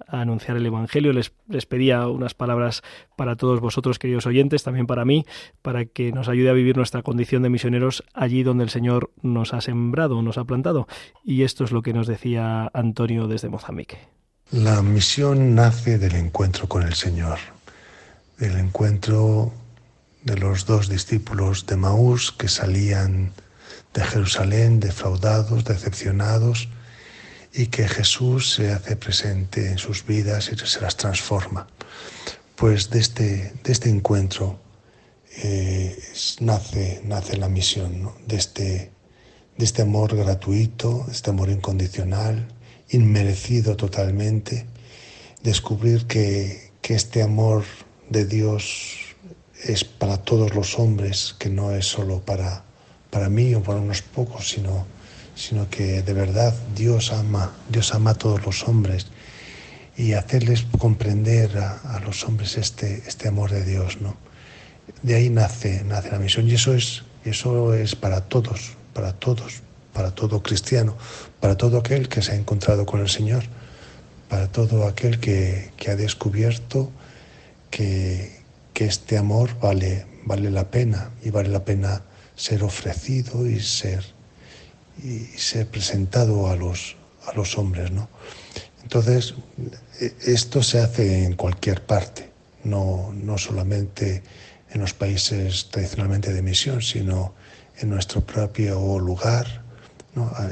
[0.07, 1.13] anunciar el Evangelio.
[1.13, 2.83] Les, les pedía unas palabras
[3.15, 5.25] para todos vosotros, queridos oyentes, también para mí,
[5.61, 9.53] para que nos ayude a vivir nuestra condición de misioneros allí donde el Señor nos
[9.53, 10.87] ha sembrado, nos ha plantado.
[11.23, 13.68] Y esto es lo que nos decía Antonio desde Mozambique.
[14.51, 17.37] La misión nace del encuentro con el Señor,
[18.39, 19.53] del encuentro
[20.23, 23.31] de los dos discípulos de Maús que salían
[23.93, 26.67] de Jerusalén defraudados, decepcionados,
[27.53, 31.67] y que Jesús se hace presente en sus vidas y se las transforma.
[32.55, 34.59] Pues de este, de este encuentro
[35.43, 35.95] eh,
[36.39, 38.91] nace, nace la misión, de, este,
[39.57, 42.47] de este amor gratuito, este amor incondicional,
[42.89, 44.65] inmerecido totalmente,
[45.43, 47.63] descubrir que, que este amor
[48.09, 49.15] de Dios
[49.63, 52.63] es para todos los hombres, que no es solo para,
[53.09, 54.85] para mí o para unos pocos, sino
[55.39, 59.07] sino que de verdad Dios ama, Dios ama a todos los hombres.
[59.95, 64.15] Y hacerles comprender a, los hombres este, este amor de Dios, ¿no?
[65.01, 66.47] De ahí nace, nace la misión.
[66.47, 69.61] Y eso es, eso es para todos, para todos,
[69.93, 70.95] para todo cristiano,
[71.39, 73.43] para todo aquel que se ha encontrado con el Señor,
[74.29, 76.91] para todo aquel que, ha descubierto
[77.71, 78.41] que,
[78.73, 82.03] que este amor vale, vale la pena y vale la pena
[82.35, 84.19] ser ofrecido y ser
[85.03, 87.91] y ser presentado a los, a los hombres.
[87.91, 88.09] ¿no?
[88.83, 89.35] Entonces,
[89.99, 92.29] e, esto se hace en cualquier parte,
[92.63, 94.23] no, no solamente
[94.71, 97.33] en los países tradicionalmente de misión, sino
[97.77, 99.58] en nuestro propio lugar,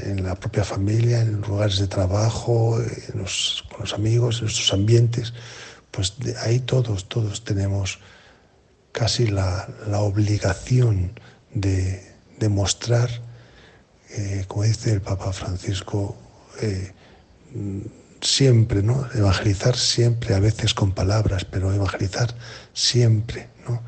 [0.03, 2.79] en la propia familia, en lugares de trabajo,
[3.11, 5.33] con los amigos, en nuestros ambientes.
[5.91, 6.13] Pues
[6.43, 7.99] ahí todos, todos tenemos
[8.91, 11.11] casi la, la obligación
[11.53, 12.03] de,
[12.39, 13.09] de mostrar
[14.09, 16.15] eh, como dice el Papa Francisco,
[16.61, 16.91] eh,
[18.21, 19.07] siempre, ¿no?
[19.13, 22.33] Evangelizar siempre, a veces con palabras, pero evangelizar
[22.73, 23.81] siempre, ¿no?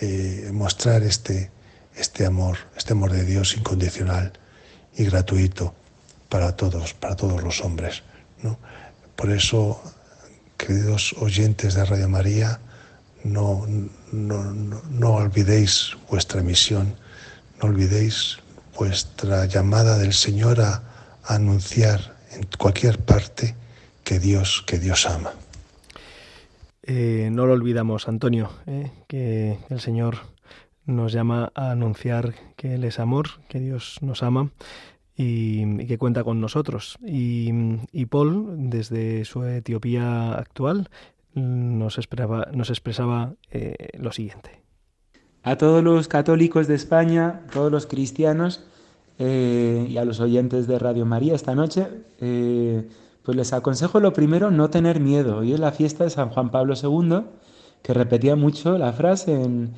[0.00, 1.50] Eh, mostrar este,
[1.96, 4.32] este amor, este amor de Dios incondicional
[4.96, 5.74] y gratuito
[6.28, 8.02] para todos, para todos los hombres,
[8.42, 8.58] ¿no?
[9.16, 9.80] Por eso,
[10.56, 12.58] queridos oyentes de Radio María,
[13.24, 13.66] no,
[14.10, 16.94] no, no, olvidéis vuestra misión,
[17.60, 18.38] no olvidéis
[18.76, 20.82] vuestra llamada del Señor a,
[21.24, 23.54] anunciar en cualquier parte
[24.02, 25.32] que Dios, que Dios ama.
[26.82, 30.31] Eh, no lo olvidamos, Antonio, eh, que el Señor
[30.86, 34.50] nos llama a anunciar que Él es amor, que Dios nos ama
[35.16, 36.98] y, que cuenta con nosotros.
[37.04, 40.88] Y, Paul, desde su Etiopía actual,
[41.34, 44.62] nos, expresaba eh, lo siguiente
[45.42, 48.64] a todos los católicos de España, todos los cristianos
[49.18, 51.88] eh, y a los oyentes de Radio María esta noche,
[52.20, 52.88] eh,
[53.22, 55.38] pues les aconsejo lo primero, no tener miedo.
[55.38, 57.22] Hoy es la fiesta de San Juan Pablo II,
[57.82, 59.72] que repetía mucho la frase en,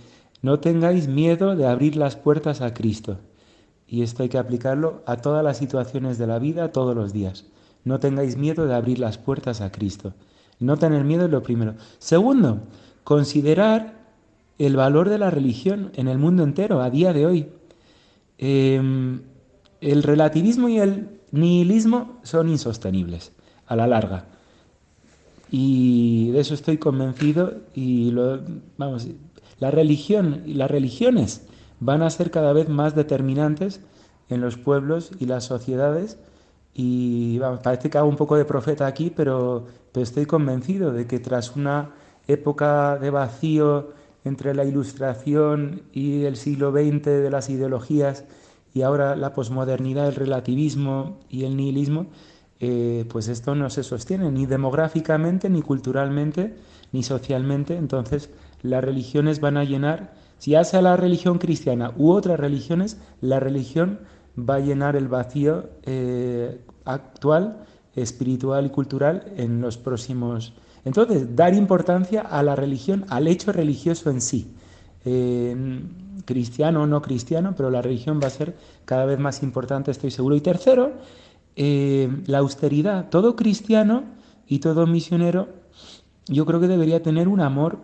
[0.45, 3.16] no tengáis miedo de abrir las puertas a Cristo.
[3.88, 7.47] Y esto hay que aplicarlo a todas las situaciones de la vida, todos los días.
[7.82, 10.12] No tengáis miedo de abrir las puertas a Cristo.
[10.61, 11.76] No tener miedo es lo primero.
[11.99, 12.61] Segundo,
[13.05, 13.95] considerar
[14.59, 17.49] el valor de la religión en el mundo entero a día de hoy.
[18.36, 19.22] Em,
[19.80, 23.32] el relativismo y el nihilismo son insostenibles
[23.66, 24.26] a la larga.
[25.51, 28.42] Y de eso estoy convencido y lo,
[28.76, 29.09] vamos,
[29.59, 31.42] La religión y las religiones
[31.80, 33.80] van a ser cada vez más determinantes
[34.28, 36.18] en los pueblos y las sociedades
[36.74, 41.20] y parece que hago un poco de profeta aquí, pero, pero estoy convencido de que
[41.20, 41.90] tras una
[42.26, 43.90] época de vacío
[44.24, 48.24] entre la ilustración y el siglo XX de las ideologías
[48.72, 52.07] y ahora la posmodernidad, el relativismo y el nihilismo,
[52.59, 56.57] eh, pues esto no se sostiene ni demográficamente, ni culturalmente,
[56.92, 57.76] ni socialmente.
[57.76, 58.30] Entonces
[58.64, 64.00] las religiones van a llenar, si hace la religión cristiana u otras religiones, la religión
[64.36, 70.52] va a llenar el vacío eh, actual, espiritual y cultural en los próximos.
[70.84, 74.50] Entonces, dar importancia a la religión, al hecho religioso en sí.
[76.24, 80.10] cristiano o no cristiano, pero la religión va a ser cada vez más importante, estoy
[80.10, 80.34] seguro.
[80.34, 80.92] Y tercero,
[81.56, 83.08] eh, la austeridad.
[83.10, 84.04] Todo cristiano
[84.48, 85.48] y todo misionero,
[86.26, 87.78] yo creo que debería tener un amor,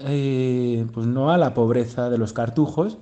[0.00, 2.98] eh, pues no a la pobreza de los cartujos,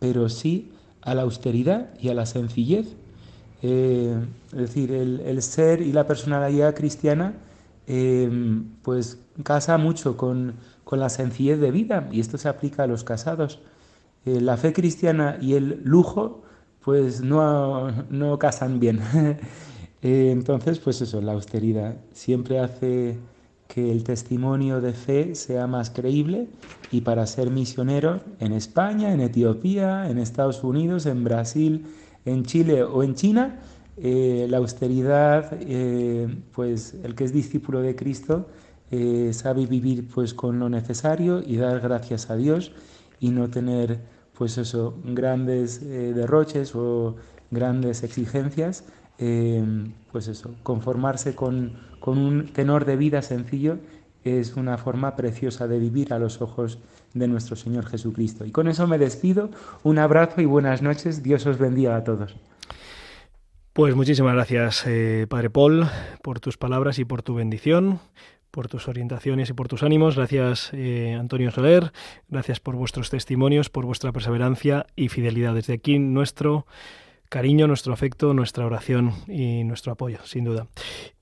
[0.00, 2.96] pero sí a la austeridad y a la sencillez.
[3.62, 4.14] Eh,
[4.52, 7.34] es decir, el, ser y la personalidad cristiana
[7.88, 8.30] eh,
[8.82, 10.54] pues casa mucho con,
[10.92, 13.60] la sencillez de vida y esto se aplica a los casados.
[14.24, 16.42] Eh, la fe cristiana y el lujo
[16.84, 19.00] pues no, no casan bien.
[20.02, 23.18] entonces, pues eso, la austeridad siempre hace
[23.68, 26.48] que el testimonio de fe sea más creíble
[26.90, 31.86] y para ser misionero en España, en Etiopía, en Estados Unidos, en Brasil,
[32.24, 33.60] en Chile o en China,
[33.98, 38.48] eh, la austeridad, eh, pues el que es discípulo de Cristo
[38.90, 42.72] eh, sabe vivir pues con lo necesario y dar gracias a Dios
[43.20, 44.00] y no tener
[44.32, 47.16] pues eso grandes derroches o
[47.50, 48.84] grandes exigencias,
[49.16, 53.78] pues eso conformarse con con un tenor de vida sencillo,
[54.24, 56.78] es una forma preciosa de vivir a los ojos
[57.14, 58.44] de nuestro Señor Jesucristo.
[58.44, 59.50] Y con eso me despido.
[59.82, 61.22] Un abrazo y buenas noches.
[61.22, 62.36] Dios os bendiga a todos.
[63.72, 65.86] Pues muchísimas gracias, eh, Padre Paul,
[66.22, 68.00] por tus palabras y por tu bendición
[68.50, 70.16] por tus orientaciones y por tus ánimos.
[70.16, 71.92] Gracias, eh, Antonio Soler.
[72.28, 75.54] Gracias por vuestros testimonios, por vuestra perseverancia y fidelidad.
[75.54, 76.66] Desde aquí, nuestro
[77.28, 80.66] cariño, nuestro afecto, nuestra oración y nuestro apoyo, sin duda.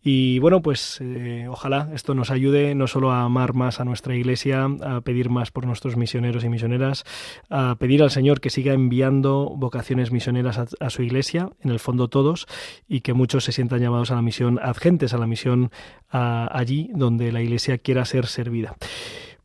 [0.03, 4.15] Y bueno, pues eh, ojalá esto nos ayude no solo a amar más a nuestra
[4.15, 7.05] iglesia, a pedir más por nuestros misioneros y misioneras,
[7.51, 12.07] a pedir al Señor que siga enviando vocaciones misioneras a, su iglesia, en el fondo
[12.07, 12.47] todos,
[12.87, 15.73] y que muchos se sientan llamados a la misión, adgentes a la misión
[16.11, 18.77] allí donde la iglesia quiera ser servida.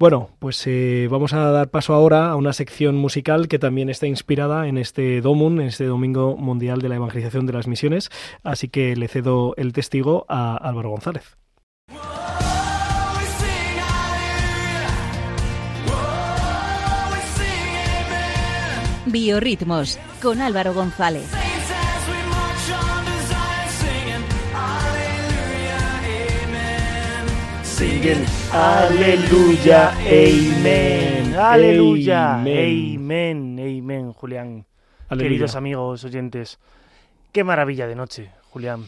[0.02, 4.08] Bueno, pues eh, vamos a dar paso ahora a una sección musical que también está
[4.08, 8.10] inspirada en este Domun, en este Domingo Mundial de la Evangelización de las Misiones,
[8.44, 11.38] así que le cedo el testigo a Álvaro González.
[19.06, 21.41] Biorritmos con Álvaro González.
[28.54, 31.34] Aleluya, Amén.
[31.36, 34.66] Aleluya, Amén, Amén, Julián.
[35.10, 36.60] Queridos amigos oyentes,
[37.32, 38.86] qué maravilla de noche, Julián.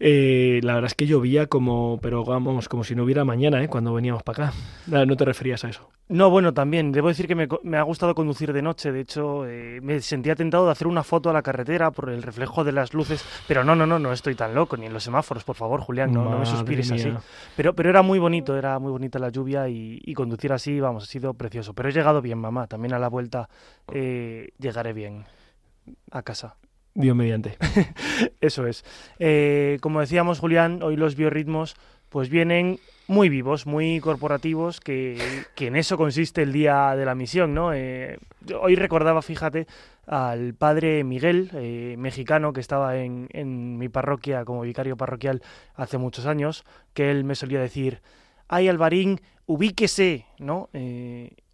[0.00, 3.68] Eh, la verdad es que llovía como, pero vamos, como si no hubiera mañana, ¿eh?
[3.68, 4.56] Cuando veníamos para acá.
[4.86, 5.88] No te referías a eso.
[6.08, 6.92] No, bueno, también.
[6.92, 8.92] Debo decir que me, ha gustado conducir de noche.
[8.92, 12.22] De hecho, eh, me sentía tentado de hacer una foto a la carretera por el
[12.22, 13.24] reflejo de las luces.
[13.46, 16.12] Pero no, no, no, no estoy tan loco, ni en los semáforos, por favor, Julián,
[16.12, 17.12] no, me suspires así.
[17.56, 21.06] Pero, pero era muy bonito, era muy bonita la lluvia y, conducir así, vamos, ha
[21.06, 21.74] sido precioso.
[21.74, 22.66] Pero he llegado bien, mamá.
[22.66, 23.48] También a la vuelta
[23.92, 25.26] eh, llegaré bien
[26.10, 26.56] a casa.
[26.98, 27.56] Dios mediante.
[28.40, 28.84] Eso es.
[29.20, 31.76] Eh, como decíamos, Julián, hoy los biorritmos
[32.08, 37.54] pues vienen muy vivos, muy corporativos, que, en eso consiste el día de la misión,
[37.54, 37.72] ¿no?
[37.72, 38.18] Eh,
[38.58, 39.66] hoy recordaba, fíjate,
[40.06, 45.42] al padre Miguel, eh, mexicano, que estaba en, en, mi parroquia como vicario parroquial
[45.74, 48.00] hace muchos años, que él me solía decir,
[48.48, 50.70] ay Alvarín, ubíquese, ¿no?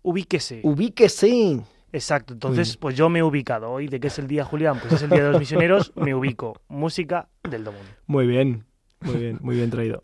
[0.03, 0.61] ubíquese.
[0.63, 1.65] Ubíquese.
[1.95, 3.71] Exacto, entonces pues yo me he ubicado.
[3.71, 4.81] Hoy, ¿de qué es el día, Julián?
[4.81, 6.61] Pues es el Día de los Misioneros, me ubico.
[6.67, 7.85] Música del domingo.
[8.09, 8.65] Muy bien,
[9.01, 10.03] muy bien, muy bien traído.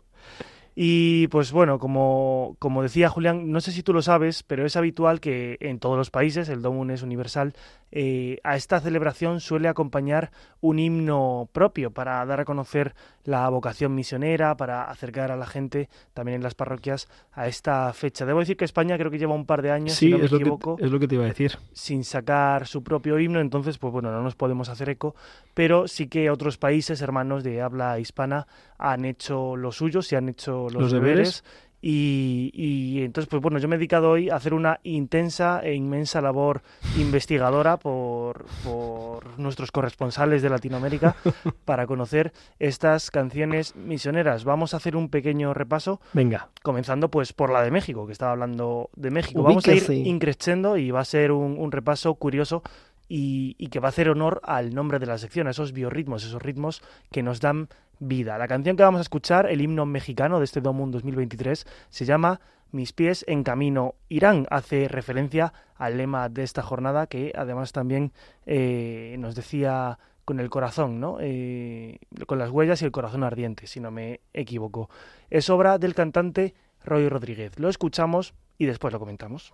[0.73, 4.77] Y pues bueno, como, como decía Julián, no sé si tú lo sabes, pero es
[4.77, 7.53] habitual que en todos los países, el Domun es universal,
[7.91, 10.31] eh, a esta celebración suele acompañar
[10.61, 15.89] un himno propio para dar a conocer la vocación misionera, para acercar a la gente
[16.13, 18.25] también en las parroquias a esta fecha.
[18.25, 20.33] Debo decir que España creo que lleva un par de años, si no me es
[20.33, 21.57] equivoco, lo que, es lo que te iba a decir.
[21.73, 25.15] sin sacar su propio himno, entonces pues bueno, no nos podemos hacer eco,
[25.53, 28.47] pero sí que otros países hermanos de habla hispana
[28.77, 31.43] han hecho lo suyo, se han hecho los, deberes
[31.83, 36.21] Y, entonces, pues bueno, yo me he dedicado hoy a hacer una intensa e inmensa
[36.21, 36.61] labor
[36.97, 41.15] investigadora por, por nuestros corresponsales de Latinoamérica
[41.65, 44.43] para conocer estas canciones misioneras.
[44.43, 45.99] Vamos a hacer un pequeño repaso.
[46.13, 46.49] Venga.
[46.61, 49.41] Comenzando pues por la de México, que estaba hablando de México.
[49.41, 52.61] Vamos a ir increciendo y va a ser un, un repaso curioso
[53.09, 56.23] y, y, que va a hacer honor al nombre de la sección, a esos biorritmos,
[56.23, 57.67] esos ritmos que nos dan
[58.01, 58.37] vida.
[58.37, 62.41] La canción que vamos a escuchar, el himno mexicano de este Domún 2023, se llama
[62.71, 64.47] Mis pies en camino Irán.
[64.49, 68.11] Hace referencia al lema de esta jornada que además también
[68.45, 71.17] eh, nos decía con el corazón, ¿no?
[71.21, 74.89] Eh, con las huellas y el corazón ardiente, si no me equivoco.
[75.29, 77.59] Es obra del cantante Roy Rodríguez.
[77.59, 79.53] Lo escuchamos y después lo comentamos.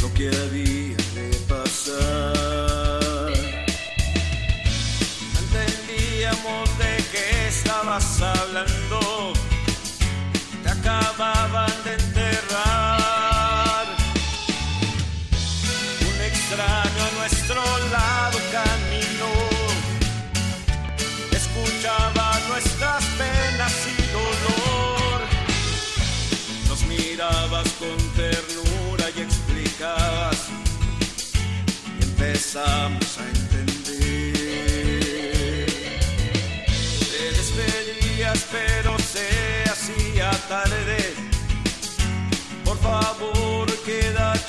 [0.00, 3.32] Lo que había de pasar.
[5.38, 9.31] Entendíamos de qué estabas hablando,
[32.42, 34.34] empezamos a entender.
[37.12, 41.14] Te despedías, pero se hacía tarde.
[42.64, 44.41] Por favor, quédate.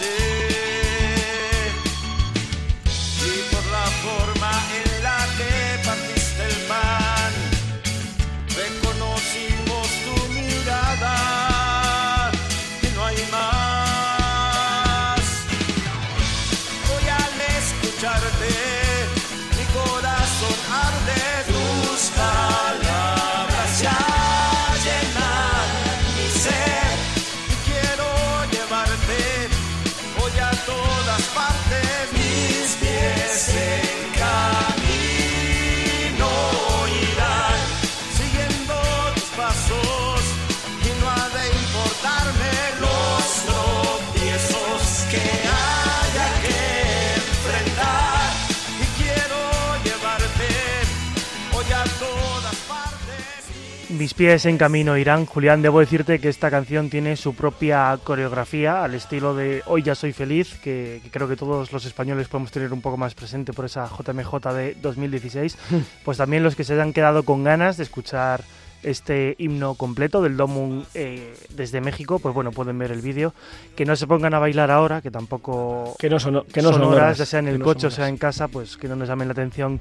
[54.03, 55.25] Mis pies en camino irán.
[55.25, 59.95] Julián, debo decirte que esta canción tiene su propia coreografía al estilo de Hoy ya
[59.95, 63.63] soy feliz, que, creo que todos los españoles podemos tener un poco más presente por
[63.63, 65.57] esa JMJ de 2016.
[66.03, 68.43] pues también los que se hayan quedado con ganas de escuchar
[68.83, 73.33] este himno completo del Domum eh, desde México, pues bueno, pueden ver el vídeo.
[73.73, 77.19] Que no se pongan a bailar ahora, que tampoco que no son, que no horas,
[77.19, 79.31] ya sea en el coche o sea en casa, pues que no nos llamen la
[79.31, 79.79] atención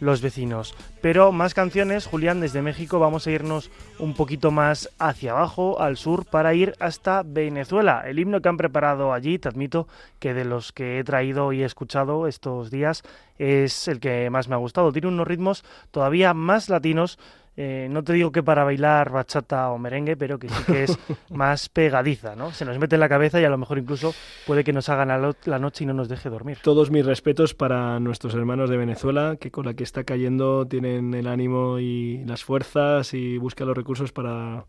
[0.00, 0.74] los vecinos.
[1.00, 5.96] Pero más canciones, Julián, desde México vamos a irnos un poquito más hacia abajo, al
[5.96, 8.02] sur, para ir hasta Venezuela.
[8.06, 9.88] El himno que han preparado allí, te admito
[10.18, 13.02] que de los que he traído y he escuchado estos días
[13.38, 14.92] es el que más me ha gustado.
[14.92, 17.18] Tiene unos ritmos todavía más latinos
[17.56, 20.98] eh, no te digo que para bailar bachata o merengue, pero que sí que es
[21.30, 22.52] más pegadiza, ¿no?
[22.52, 24.14] Se nos mete en la cabeza y a lo mejor incluso
[24.46, 26.58] puede que nos hagan la, noche y no nos deje dormir.
[26.62, 31.14] Todos mis respetos para nuestros hermanos de Venezuela, que con la que está cayendo tienen
[31.14, 34.66] el ánimo y las fuerzas y buscan los recursos para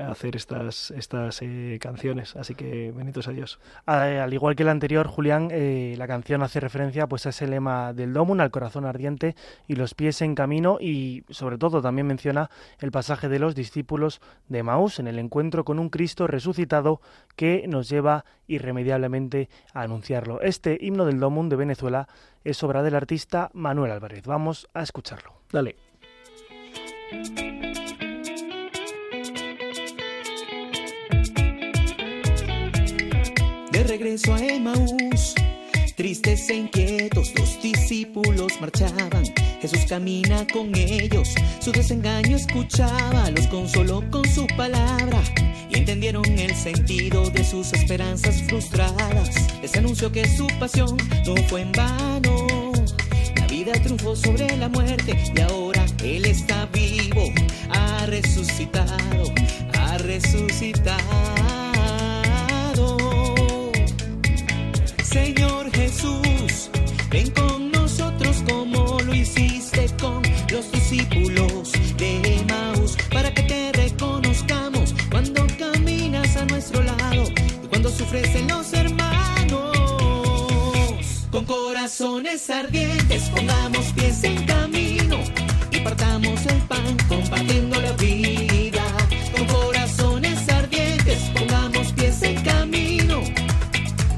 [0.00, 2.36] hacer estas, estas eh, canciones.
[2.36, 3.58] Así que benditos a Dios.
[3.86, 7.92] Al igual que la anterior, Julián, eh, la canción hace referencia pues, a ese lema
[7.92, 9.34] del Domun, al corazón ardiente
[9.66, 14.20] y los pies en camino y sobre todo también menciona el pasaje de los discípulos
[14.48, 17.00] de Maús en el encuentro con un Cristo resucitado
[17.36, 20.40] que nos lleva irremediablemente a anunciarlo.
[20.40, 22.08] Este himno del Domun de Venezuela
[22.44, 24.24] es obra del artista Manuel Álvarez.
[24.26, 25.34] Vamos a escucharlo.
[25.52, 25.76] Dale.
[33.90, 35.34] Regreso a Emaús.
[35.96, 39.24] Tristes e inquietos, los discípulos marchaban.
[39.60, 45.20] Jesús camina con ellos, su desengaño escuchaba, los consoló con su palabra
[45.68, 49.30] y entendieron el sentido de sus esperanzas frustradas.
[49.60, 52.72] Les anunció que su pasión no fue en vano.
[53.34, 57.24] La vida triunfó sobre la muerte y ahora Él está vivo,
[57.70, 59.34] ha resucitado,
[59.76, 61.19] ha resucitado.
[82.60, 85.18] Ardientes, pongamos pies en camino
[85.70, 88.82] y partamos el pan compartiendo la vida.
[89.32, 93.22] Con corazones ardientes, pongamos pies en camino,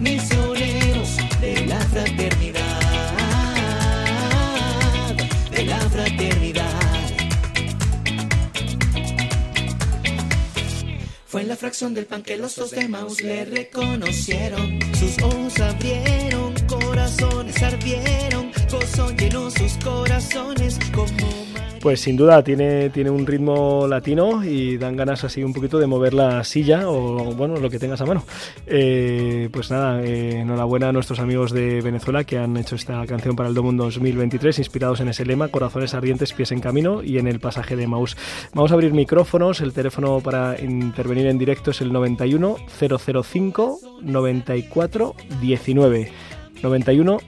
[0.00, 2.80] misioneros de la fraternidad,
[5.50, 6.80] de la fraternidad.
[11.26, 14.78] Fue en la fracción del pan que los dos de Maus le reconocieron.
[14.98, 16.51] Sus ojos abrieron,
[21.82, 25.88] pues sin duda tiene, tiene un ritmo latino y dan ganas así un poquito de
[25.88, 28.24] mover la silla o bueno, lo que tengas a mano.
[28.66, 33.34] Eh, pues nada, eh, enhorabuena a nuestros amigos de Venezuela que han hecho esta canción
[33.34, 37.26] para el Domund 2023 inspirados en ese lema, corazones ardientes, pies en camino y en
[37.26, 38.16] el pasaje de Maus.
[38.54, 45.14] Vamos a abrir micrófonos, el teléfono para intervenir en directo es el 91 005 94
[45.40, 46.12] 19.
[46.62, 47.18] 91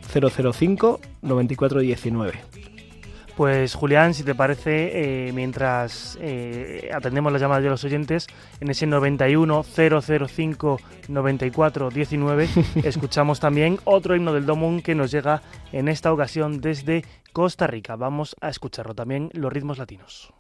[0.43, 2.33] 005 94 19.
[3.37, 8.29] Pues Julián, si te parece, eh, mientras eh, atendemos las llamadas de los oyentes,
[8.61, 12.49] en ese 91 005 94 19
[12.85, 17.97] escuchamos también otro himno del Domun que nos llega en esta ocasión desde Costa Rica.
[17.97, 20.33] Vamos a escucharlo también, los ritmos latinos.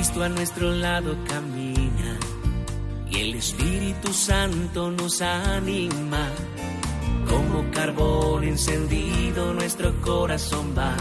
[0.00, 2.18] Cristo a nuestro lado camina
[3.10, 6.26] y el Espíritu Santo nos anima.
[7.28, 10.94] Como carbón encendido nuestro corazón va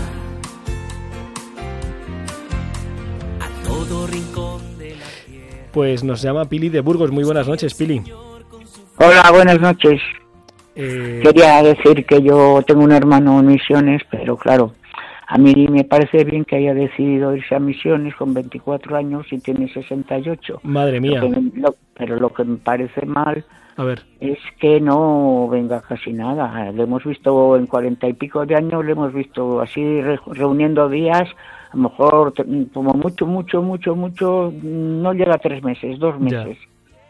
[3.39, 5.68] a todo rincón de la tierra.
[5.72, 7.10] Pues nos llama Pili de Burgos.
[7.10, 8.04] Muy buenas noches, Pili.
[8.97, 10.02] Hola, buenas noches.
[10.76, 11.22] Eh...
[11.24, 14.74] Quería decir que yo tengo un hermano en misiones, pero claro,
[15.32, 19.38] a mí me parece bien que haya decidido irse a misiones con 24 años y
[19.38, 20.61] tiene 68.
[20.63, 21.21] Madre mía.
[21.93, 23.45] pero lo que me parece mal
[23.77, 24.01] a ver.
[24.19, 26.71] es que no venga casi nada.
[26.71, 31.30] Le hemos visto en cuarenta y pico de años, le hemos visto así reuniendo días,
[31.71, 32.34] a lo mejor
[32.73, 36.57] como mucho, mucho, mucho, mucho, no llega a tres meses, dos meses.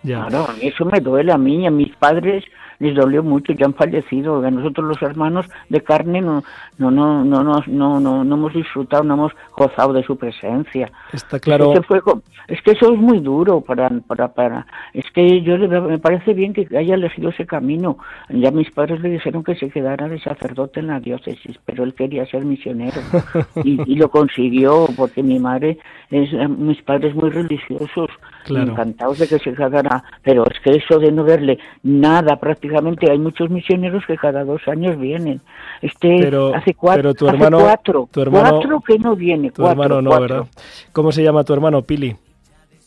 [0.04, 0.26] Ya.
[0.26, 2.44] Claro, eso me duele a mí, a mis padres
[2.80, 4.44] les dolió mucho, ya han fallecido.
[4.44, 6.44] A nosotros los hermanos de carne no,
[6.78, 10.92] no, no, no, no, no, no, no hemos disfrutado, no hemos gozado de su presencia.
[11.14, 11.74] Está claro.
[11.74, 12.02] Es que,
[12.48, 14.66] es que eso es muy duro para, para, para.
[14.94, 17.98] Es que yo me parece bien que haya elegido ese camino.
[18.30, 21.94] Ya mis padres le dijeron que se quedara de sacerdote en la diócesis, pero él
[21.94, 23.02] quería ser misionero
[23.64, 25.78] y, y lo consiguió porque mi madre
[26.10, 28.10] es mis padres muy religiosos,
[28.58, 33.20] encantados de que se quedara, pero es que eso de no verle nada prácticamente hay
[33.20, 35.42] muchos misioneros que cada dos años vienen.
[35.82, 39.52] Este hace cuatro, tu hermano, cuatro, tu hermano, cuatro que no viene.
[39.52, 40.46] Tu hermano no, ¿verdad?
[40.92, 42.16] ¿Cómo se llama tu hermano, Pili?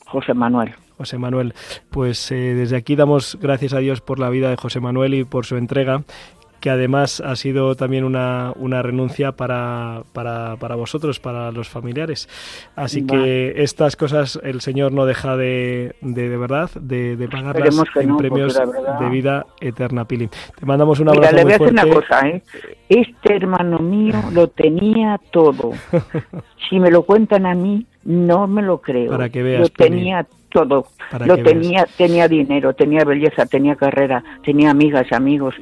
[0.06, 0.72] José Manuel.
[0.98, 1.54] José Manuel,
[1.90, 5.24] pues eh, desde aquí damos gracias a Dios por la vida de José Manuel y
[5.24, 6.04] por su entrega
[6.62, 12.28] que además ha sido también una, una renuncia para, para, para, vosotros, para los familiares.
[12.76, 17.76] Así que estas cosas el Señor no deja de, de, de verdad, de, de pagarlas
[17.96, 20.28] en premios de vida eterna, Pili.
[20.28, 22.42] Te mandamos un abrazo Mira, le voy a decir una cosa, ¿eh?
[22.88, 25.72] Este hermano mío lo tenía todo.
[26.70, 29.10] si me lo cuentan a mí, no me lo creo.
[29.10, 30.86] Para que veas, lo tenía todo.
[31.26, 35.56] lo tenía, tenía dinero, tenía belleza, tenía carrera, tenía amigas, amigos.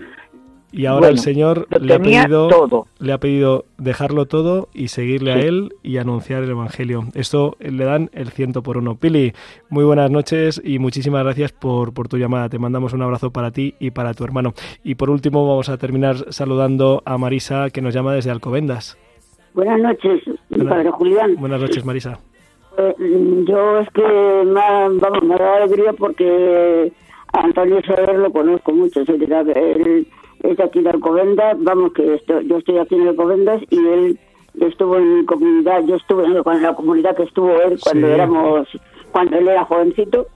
[0.72, 5.38] Y ahora el Señor le ha, pedido, le ha pedido dejarlo todo y seguirle a
[5.40, 7.04] Él y anunciar el Evangelio.
[7.14, 8.94] Esto le dan el ciento por uno.
[8.94, 9.32] Pili,
[9.68, 12.48] muy buenas noches y muchísimas gracias por, por tu llamada.
[12.48, 14.52] Te mandamos un abrazo para ti y para tu hermano.
[14.84, 18.96] Y por último vamos a terminar saludando a Marisa que nos llama desde Alcobendas.
[19.54, 20.22] Buenas noches,
[20.68, 21.34] padre Julián.
[21.36, 22.20] Buenas noches, Marisa.
[22.78, 22.94] Eh,
[23.48, 26.92] yo es que me, vamos, me da alegría porque
[27.32, 29.00] a Antonio Soler lo conozco mucho.
[29.00, 30.06] él
[30.43, 34.18] es de aquí de Alcobendas, vamos que esto, yo estoy aquí en Alcobendas y él
[34.61, 38.68] estuvo en comunidad, yo estuve en la comunidad que estuvo él cuando éramos,
[39.12, 40.26] cuando él era jovencito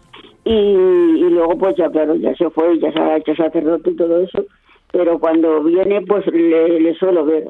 [0.44, 3.96] y, y, luego pues ya claro, ya se fue, ya se ha hecho sacerdote y
[3.96, 4.44] todo eso,
[4.94, 7.48] pero cuando viene pues le, suelo ver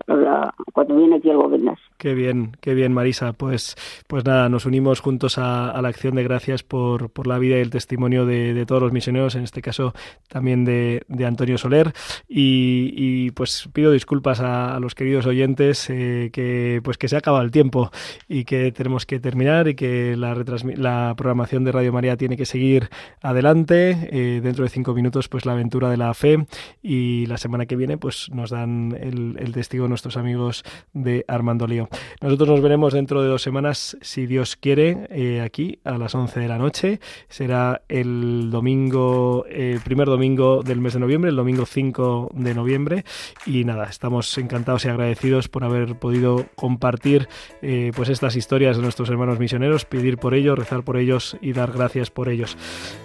[0.73, 1.79] cuando viene aquí a Alcobendas.
[1.99, 3.35] Qué bien, qué bien, Marisa.
[3.35, 3.77] Pues,
[4.09, 7.61] pues nada, nos unimos juntos a, la acción de gracias por, por, la vida y
[7.61, 9.93] el testimonio de, todos los misioneros, en este caso
[10.29, 11.93] también de, Antonio Soler.
[12.29, 17.45] Y, pues pido disculpas a, los queridos oyentes eh, que pues que se ha acabado
[17.45, 17.91] el tiempo
[18.27, 20.35] y que tenemos que terminar y que la,
[20.77, 22.89] la programación de Radio María tiene que seguir
[23.23, 24.09] adelante.
[24.11, 26.47] Eh, dentro de cinco minutos, pues la aventura de la fe
[26.83, 31.67] y la semana que viene, pues nos dan el, el testigo nuestros amigos de Armando
[31.67, 31.89] Lío.
[32.21, 36.41] Nosotros nos veremos dentro de dos semanas, si Dios quiere, eh, aquí a las 11
[36.41, 37.01] de la noche.
[37.29, 43.05] Será el domingo, el primer domingo del mes de noviembre, el domingo 5 de noviembre.
[43.47, 47.29] Y nada, estamos encantados y agradecidos por haber podido compartir
[47.63, 51.53] eh, pues estas historias de nuestros hermanos misioneros, pedir por ellos, rezar por ellos y
[51.53, 52.57] dar gracias por ellos.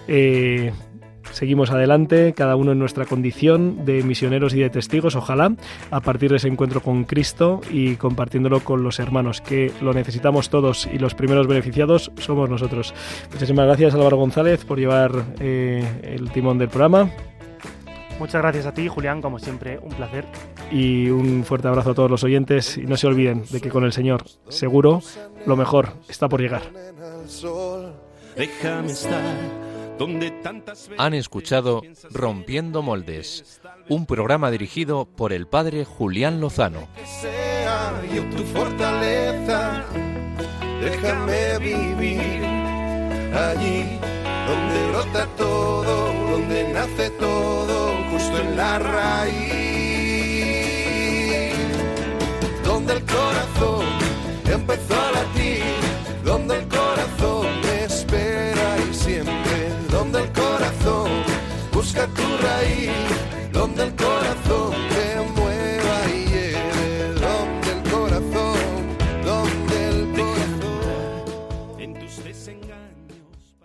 [0.08, 0.72] Eh,
[1.32, 5.54] Seguimos adelante, cada uno en nuestra condición de misioneros y de testigos, ojalá,
[5.90, 10.50] a partir de ese encuentro con Cristo y compartiéndolo con los hermanos, que lo necesitamos
[10.50, 12.94] todos y los primeros beneficiados somos nosotros.
[13.32, 17.10] Muchísimas gracias Álvaro González por llevar eh, el timón del programa.
[18.18, 20.26] Muchas gracias a ti, Julián, como siempre, un placer.
[20.70, 23.82] Y un fuerte abrazo a todos los oyentes y no se olviden de que con
[23.82, 25.00] el Señor, seguro,
[25.46, 26.62] lo mejor está por llegar.
[28.36, 29.69] Déjame estar
[30.98, 36.88] han escuchado Rompiendo Moldes, un programa dirigido por el padre Julián Lozano.
[38.36, 39.84] tu fortaleza,
[40.80, 42.44] déjame vivir
[43.34, 43.98] allí
[44.46, 49.44] donde brota todo, donde nace todo, justo en la raíz,
[52.64, 53.84] donde el corazón
[54.46, 55.39] empezó a latir,
[61.90, 62.90] busca tu raíz,
[63.52, 64.89] donde el corazón